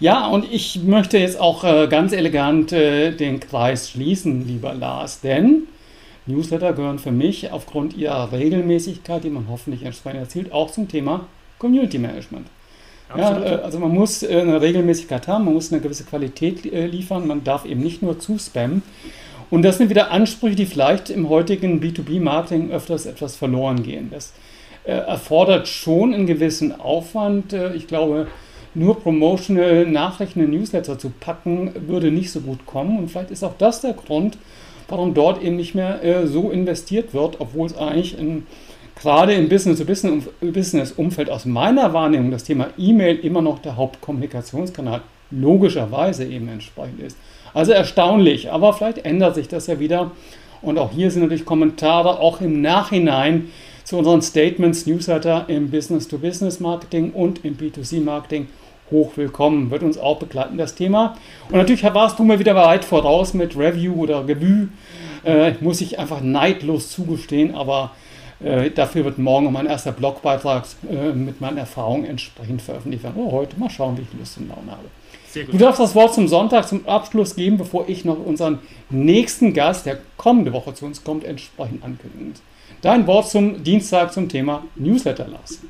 Ja, 0.00 0.28
und 0.28 0.46
ich 0.50 0.82
möchte 0.84 1.18
jetzt 1.18 1.40
auch 1.40 1.64
äh, 1.64 1.88
ganz 1.88 2.12
elegant 2.12 2.72
äh, 2.72 3.10
den 3.10 3.40
Kreis 3.40 3.90
schließen, 3.90 4.46
lieber 4.46 4.72
Lars, 4.72 5.20
denn 5.20 5.64
Newsletter 6.26 6.72
gehören 6.72 6.98
für 6.98 7.10
mich 7.10 7.50
aufgrund 7.50 7.96
ihrer 7.96 8.30
Regelmäßigkeit, 8.30 9.24
die 9.24 9.30
man 9.30 9.46
hoffentlich 9.48 9.82
entsprechend 9.84 10.20
erzielt, 10.20 10.52
auch 10.52 10.70
zum 10.70 10.86
Thema 10.86 11.26
Community 11.58 11.98
Management. 11.98 12.46
Ja, 13.16 13.42
äh, 13.42 13.60
also 13.62 13.78
man 13.78 13.92
muss 13.92 14.22
äh, 14.22 14.40
eine 14.40 14.60
Regelmäßigkeit 14.60 15.26
haben, 15.26 15.46
man 15.46 15.54
muss 15.54 15.72
eine 15.72 15.80
gewisse 15.80 16.04
Qualität 16.04 16.64
äh, 16.66 16.86
liefern, 16.86 17.26
man 17.26 17.42
darf 17.44 17.64
eben 17.64 17.80
nicht 17.80 18.02
nur 18.02 18.18
zuspammen. 18.18 18.82
Und 19.50 19.62
das 19.62 19.78
sind 19.78 19.88
wieder 19.88 20.10
Ansprüche, 20.10 20.56
die 20.56 20.66
vielleicht 20.66 21.08
im 21.08 21.28
heutigen 21.30 21.80
B2B-Marketing 21.80 22.70
öfters 22.70 23.06
etwas 23.06 23.34
verloren 23.34 23.82
gehen. 23.82 24.10
Das 24.10 24.34
erfordert 24.92 25.68
schon 25.68 26.14
einen 26.14 26.26
gewissen 26.26 26.78
Aufwand. 26.80 27.52
Äh, 27.52 27.74
ich 27.74 27.86
glaube, 27.86 28.26
nur 28.74 29.00
promotional 29.00 29.86
Nachrichten 29.86 30.40
in 30.40 30.50
Newsletter 30.50 30.98
zu 30.98 31.10
packen, 31.10 31.72
würde 31.86 32.10
nicht 32.10 32.30
so 32.30 32.40
gut 32.40 32.64
kommen. 32.66 32.98
Und 32.98 33.10
vielleicht 33.10 33.30
ist 33.30 33.44
auch 33.44 33.54
das 33.58 33.80
der 33.80 33.94
Grund, 33.94 34.38
warum 34.88 35.14
dort 35.14 35.42
eben 35.42 35.56
nicht 35.56 35.74
mehr 35.74 36.02
äh, 36.02 36.26
so 36.26 36.50
investiert 36.50 37.14
wird, 37.14 37.40
obwohl 37.40 37.66
es 37.66 37.76
eigentlich 37.76 38.18
in, 38.18 38.46
gerade 39.00 39.34
im 39.34 39.48
Business-Umfeld 39.48 41.30
aus 41.30 41.44
meiner 41.44 41.92
Wahrnehmung 41.92 42.30
das 42.30 42.44
Thema 42.44 42.68
E-Mail 42.78 43.16
immer 43.16 43.42
noch 43.42 43.58
der 43.58 43.76
Hauptkommunikationskanal 43.76 45.02
logischerweise 45.30 46.24
eben 46.24 46.48
entsprechend 46.48 47.00
ist. 47.00 47.16
Also 47.54 47.72
erstaunlich, 47.72 48.50
aber 48.50 48.72
vielleicht 48.72 49.04
ändert 49.04 49.34
sich 49.34 49.48
das 49.48 49.66
ja 49.66 49.78
wieder. 49.80 50.12
Und 50.62 50.78
auch 50.78 50.90
hier 50.90 51.10
sind 51.10 51.22
natürlich 51.22 51.44
Kommentare 51.44 52.18
auch 52.18 52.40
im 52.40 52.60
Nachhinein 52.60 53.50
zu 53.88 53.96
unseren 53.96 54.20
Statements, 54.20 54.84
Newsletter 54.84 55.46
im 55.48 55.70
Business-to-Business-Marketing 55.70 57.12
und 57.12 57.42
im 57.46 57.56
B2C-Marketing 57.56 58.48
hoch 58.90 59.12
willkommen. 59.16 59.70
Wird 59.70 59.82
uns 59.82 59.96
auch 59.96 60.18
begleiten, 60.18 60.58
das 60.58 60.74
Thema. 60.74 61.16
Und 61.48 61.56
natürlich 61.56 61.82
warst 61.82 62.18
du 62.18 62.24
mir 62.24 62.38
wieder 62.38 62.54
weit 62.54 62.84
voraus 62.84 63.32
mit 63.32 63.56
Review 63.56 63.94
oder 63.94 64.28
Revue. 64.28 64.68
Äh, 65.24 65.52
muss 65.60 65.80
ich 65.80 65.98
einfach 65.98 66.20
neidlos 66.20 66.90
zugestehen, 66.90 67.54
aber 67.54 67.92
Äh, 68.40 68.70
dafür 68.70 69.04
wird 69.04 69.18
morgen 69.18 69.52
mein 69.52 69.66
erster 69.66 69.90
Blogbeitrag 69.90 70.64
äh, 70.88 71.12
mit 71.12 71.40
meinen 71.40 71.58
Erfahrungen 71.58 72.04
entsprechend 72.04 72.62
veröffentlicht 72.62 73.02
werden. 73.02 73.16
Oh, 73.16 73.32
heute 73.32 73.58
mal 73.58 73.68
schauen, 73.68 73.98
wie 73.98 74.02
ich 74.02 74.16
Lust 74.16 74.38
und 74.38 74.48
Laune 74.48 74.70
habe. 74.70 75.46
Du 75.50 75.58
darfst 75.58 75.80
das 75.80 75.96
Wort 75.96 76.14
zum 76.14 76.28
Sonntag 76.28 76.68
zum 76.68 76.86
Abschluss 76.86 77.34
geben, 77.34 77.58
bevor 77.58 77.88
ich 77.88 78.04
noch 78.04 78.24
unseren 78.24 78.60
nächsten 78.90 79.54
Gast, 79.54 79.86
der 79.86 79.98
kommende 80.16 80.52
Woche 80.52 80.72
zu 80.72 80.86
uns 80.86 81.02
kommt, 81.02 81.24
entsprechend 81.24 81.82
ankündigen. 81.82 82.34
Dein 82.80 83.06
Wort 83.06 83.28
zum 83.28 83.62
Dienstag 83.62 84.12
zum 84.12 84.28
Thema 84.28 84.64
Newsletter, 84.76 85.26
Lars. 85.26 85.60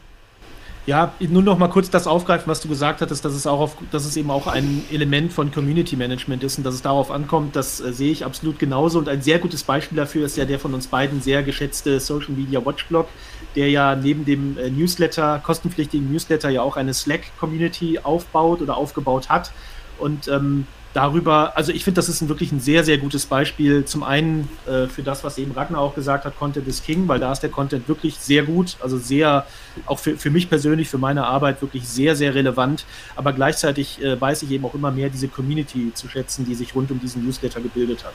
Ja, 0.88 1.12
nur 1.21 1.42
noch 1.42 1.59
mal 1.59 1.68
kurz 1.68 1.90
das 1.90 2.07
aufgreifen, 2.07 2.47
was 2.47 2.62
du 2.62 2.68
gesagt 2.68 3.03
hattest, 3.03 3.23
dass 3.23 3.35
es 3.35 3.47
auch 3.47 3.61
auf, 3.61 3.77
dass 3.92 4.07
es 4.07 4.16
eben 4.16 4.31
auch 4.31 4.47
ein 4.47 4.83
Element 4.90 5.33
von 5.35 5.53
Community 5.53 5.97
Management 5.97 6.42
ist 6.42 6.57
und 6.57 6.64
dass 6.64 6.75
es 6.75 6.81
darauf 6.81 7.11
ankommt, 7.11 7.57
das 7.57 7.81
äh, 7.81 7.92
sehe 7.92 8.11
ich 8.11 8.25
absolut 8.25 8.59
genauso. 8.59 8.99
Und 8.99 9.07
ein 9.07 9.21
sehr 9.21 9.38
gutes 9.38 9.64
Beispiel 9.64 9.97
dafür 9.97 10.25
ist 10.25 10.38
ja 10.38 10.47
der 10.47 10.59
von 10.59 10.73
uns 10.73 10.87
beiden 10.87 11.21
sehr 11.21 11.42
geschätzte 11.42 12.01
Social 12.01 12.31
Media 12.31 12.64
Watchblog, 12.64 13.07
der 13.55 13.68
ja 13.68 13.97
neben 13.97 14.25
dem 14.25 14.57
äh, 14.57 14.71
Newsletter, 14.71 15.42
kostenpflichtigen 15.44 16.11
Newsletter 16.11 16.49
ja 16.49 16.62
auch 16.62 16.79
eine 16.79 16.94
Slack-Community 16.94 18.01
aufbaut 18.03 18.62
oder 18.62 18.79
aufgebaut 18.79 19.29
hat. 19.29 19.53
Und 19.99 20.29
ähm, 20.29 20.66
darüber, 20.94 21.57
also 21.57 21.72
ich 21.72 21.85
finde, 21.85 21.98
das 21.98 22.09
ist 22.09 22.20
ein, 22.20 22.29
wirklich 22.29 22.53
ein 22.53 22.61
sehr, 22.61 22.85
sehr 22.85 22.98
gutes 22.98 23.27
Beispiel. 23.27 23.85
Zum 23.85 24.03
einen 24.03 24.48
äh, 24.66 24.87
für 24.87 25.03
das, 25.03 25.24
was 25.24 25.38
eben 25.38 25.53
Ragnar 25.53 25.81
auch 25.81 25.94
gesagt 25.94 26.24
hat, 26.24 26.38
Content 26.38 26.66
is 26.66 26.83
King, 26.83 27.09
weil 27.09 27.20
da 27.20 27.33
ist 27.33 27.40
der 27.40 27.51
Content 27.51 27.88
wirklich 27.88 28.16
sehr 28.16 28.42
gut, 28.44 28.77
also 28.81 28.98
sehr, 28.98 29.46
auch 29.87 29.98
für, 29.98 30.16
für 30.16 30.31
mich 30.31 30.48
persönlich, 30.48 30.88
für 30.88 30.98
meine 30.98 31.27
Arbeit 31.27 31.62
wirklich 31.62 31.88
sehr, 31.88 32.16
sehr 32.16 32.35
relevant. 32.35 32.85
Aber 33.16 33.33
gleichzeitig 33.33 34.03
äh, 34.03 34.20
weiß 34.20 34.42
ich 34.42 34.51
eben 34.51 34.64
auch 34.64 34.74
immer 34.74 34.90
mehr 34.90 35.11
diese 35.11 35.29
Community 35.29 35.92
zu 35.94 36.09
schätzen, 36.09 36.46
die 36.46 36.55
sich 36.55 36.74
rund 36.74 36.90
um 36.90 37.01
diesen 37.01 37.24
Newsletter 37.24 37.61
gebildet 37.61 38.05
hat. 38.05 38.14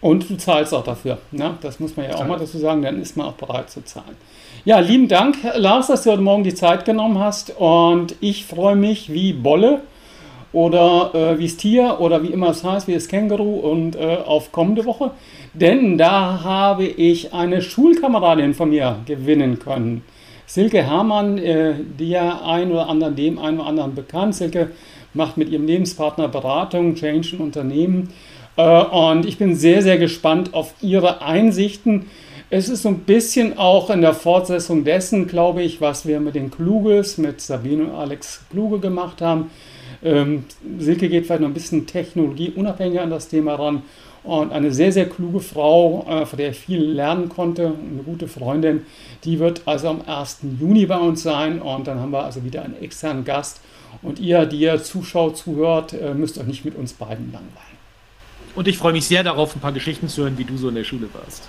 Und 0.00 0.28
du 0.28 0.36
zahlst 0.36 0.74
auch 0.74 0.84
dafür. 0.84 1.16
Ne? 1.32 1.56
Das 1.62 1.80
muss 1.80 1.96
man 1.96 2.04
ja 2.04 2.16
auch 2.16 2.26
mal 2.26 2.38
dazu 2.38 2.58
sagen, 2.58 2.82
dann 2.82 3.00
ist 3.00 3.16
man 3.16 3.28
auch 3.28 3.32
bereit 3.32 3.70
zu 3.70 3.82
zahlen. 3.86 4.16
Ja, 4.66 4.78
lieben 4.78 5.08
Dank, 5.08 5.38
Lars, 5.54 5.86
dass 5.86 6.02
du 6.02 6.10
heute 6.10 6.20
Morgen 6.20 6.44
die 6.44 6.54
Zeit 6.54 6.84
genommen 6.84 7.18
hast. 7.18 7.54
Und 7.56 8.14
ich 8.20 8.44
freue 8.44 8.76
mich 8.76 9.10
wie 9.10 9.32
Bolle 9.32 9.80
oder 10.54 11.10
äh, 11.14 11.38
wie 11.38 11.46
das 11.46 11.56
Tier 11.56 11.96
oder 12.00 12.22
wie 12.22 12.28
immer 12.28 12.50
es 12.50 12.64
heißt, 12.64 12.88
wie 12.88 12.94
das 12.94 13.08
Känguru 13.08 13.56
und 13.58 13.96
äh, 13.96 14.18
auf 14.24 14.52
kommende 14.52 14.86
Woche. 14.86 15.10
Denn 15.52 15.98
da 15.98 16.42
habe 16.42 16.84
ich 16.84 17.34
eine 17.34 17.60
Schulkameradin 17.60 18.54
von 18.54 18.70
mir 18.70 18.96
gewinnen 19.04 19.58
können. 19.58 20.02
Silke 20.46 20.82
Hermann, 20.82 21.38
äh, 21.38 21.74
die 21.98 22.10
ja 22.10 22.42
ein 22.46 22.70
oder 22.70 22.88
anderen, 22.88 23.16
dem 23.16 23.38
einen 23.38 23.58
oder 23.58 23.68
anderen 23.68 23.94
bekannt. 23.94 24.36
Silke 24.36 24.70
macht 25.12 25.36
mit 25.36 25.48
ihrem 25.48 25.66
Lebenspartner 25.66 26.28
Beratung, 26.28 26.94
Change 26.94 27.36
ein 27.36 27.40
Unternehmen. 27.40 28.10
Äh, 28.56 28.84
und 28.84 29.26
ich 29.26 29.38
bin 29.38 29.56
sehr, 29.56 29.82
sehr 29.82 29.98
gespannt 29.98 30.54
auf 30.54 30.74
ihre 30.80 31.22
Einsichten. 31.22 32.06
Es 32.50 32.68
ist 32.68 32.82
so 32.82 32.90
ein 32.90 33.00
bisschen 33.00 33.58
auch 33.58 33.90
in 33.90 34.02
der 34.02 34.14
Fortsetzung 34.14 34.84
dessen, 34.84 35.26
glaube 35.26 35.62
ich, 35.62 35.80
was 35.80 36.06
wir 36.06 36.20
mit 36.20 36.36
den 36.36 36.52
Kluges, 36.52 37.18
mit 37.18 37.40
Sabine 37.40 37.84
und 37.84 37.90
Alex 37.96 38.44
Kluge 38.50 38.78
gemacht 38.78 39.20
haben. 39.20 39.50
Ähm, 40.04 40.44
Silke 40.78 41.08
geht 41.08 41.26
vielleicht 41.26 41.40
noch 41.40 41.48
ein 41.48 41.54
bisschen 41.54 41.86
technologieunabhängiger 41.86 43.02
an 43.02 43.10
das 43.10 43.28
Thema 43.28 43.54
ran 43.54 43.82
und 44.22 44.52
eine 44.52 44.72
sehr, 44.72 44.92
sehr 44.92 45.08
kluge 45.08 45.40
Frau, 45.40 46.06
äh, 46.08 46.26
von 46.26 46.36
der 46.38 46.50
ich 46.50 46.58
viel 46.58 46.82
lernen 46.82 47.28
konnte, 47.28 47.66
eine 47.66 48.02
gute 48.04 48.28
Freundin, 48.28 48.82
die 49.24 49.38
wird 49.38 49.62
also 49.66 49.88
am 49.88 50.02
1. 50.06 50.40
Juni 50.60 50.86
bei 50.86 50.98
uns 50.98 51.22
sein 51.22 51.60
und 51.60 51.86
dann 51.86 52.00
haben 52.00 52.10
wir 52.10 52.24
also 52.24 52.44
wieder 52.44 52.62
einen 52.62 52.80
externen 52.82 53.24
Gast 53.24 53.60
und 54.02 54.18
ihr, 54.20 54.46
die 54.46 54.60
ihr 54.60 54.82
zuschaut, 54.82 55.36
zuhört, 55.36 55.92
äh, 55.92 56.14
müsst 56.14 56.38
euch 56.38 56.46
nicht 56.46 56.64
mit 56.64 56.76
uns 56.76 56.92
beiden 56.92 57.32
langweilen. 57.32 57.74
Und 58.54 58.68
ich 58.68 58.78
freue 58.78 58.92
mich 58.92 59.06
sehr 59.06 59.24
darauf, 59.24 59.56
ein 59.56 59.60
paar 59.60 59.72
Geschichten 59.72 60.08
zu 60.08 60.22
hören, 60.22 60.38
wie 60.38 60.44
du 60.44 60.56
so 60.56 60.68
in 60.68 60.74
der 60.74 60.84
Schule 60.84 61.08
warst. 61.12 61.48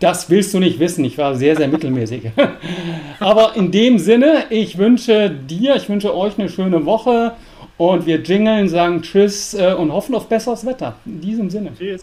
Das 0.00 0.30
willst 0.30 0.54
du 0.54 0.60
nicht 0.60 0.78
wissen. 0.78 1.04
Ich 1.04 1.18
war 1.18 1.34
sehr, 1.34 1.56
sehr 1.56 1.66
mittelmäßig. 1.66 2.30
Aber 3.18 3.56
in 3.56 3.72
dem 3.72 3.98
Sinne, 3.98 4.44
ich 4.50 4.78
wünsche 4.78 5.30
dir, 5.30 5.74
ich 5.74 5.88
wünsche 5.88 6.14
euch 6.14 6.38
eine 6.38 6.48
schöne 6.48 6.84
Woche. 6.84 7.32
Und 7.78 8.06
wir 8.06 8.20
jingeln, 8.20 8.68
sagen 8.68 9.02
Tschüss 9.02 9.54
äh, 9.54 9.72
und 9.72 9.92
hoffen 9.92 10.14
auf 10.14 10.28
besseres 10.28 10.66
Wetter. 10.66 10.96
In 11.06 11.20
diesem 11.20 11.48
Sinne. 11.48 11.72
Tschüss. 11.78 12.02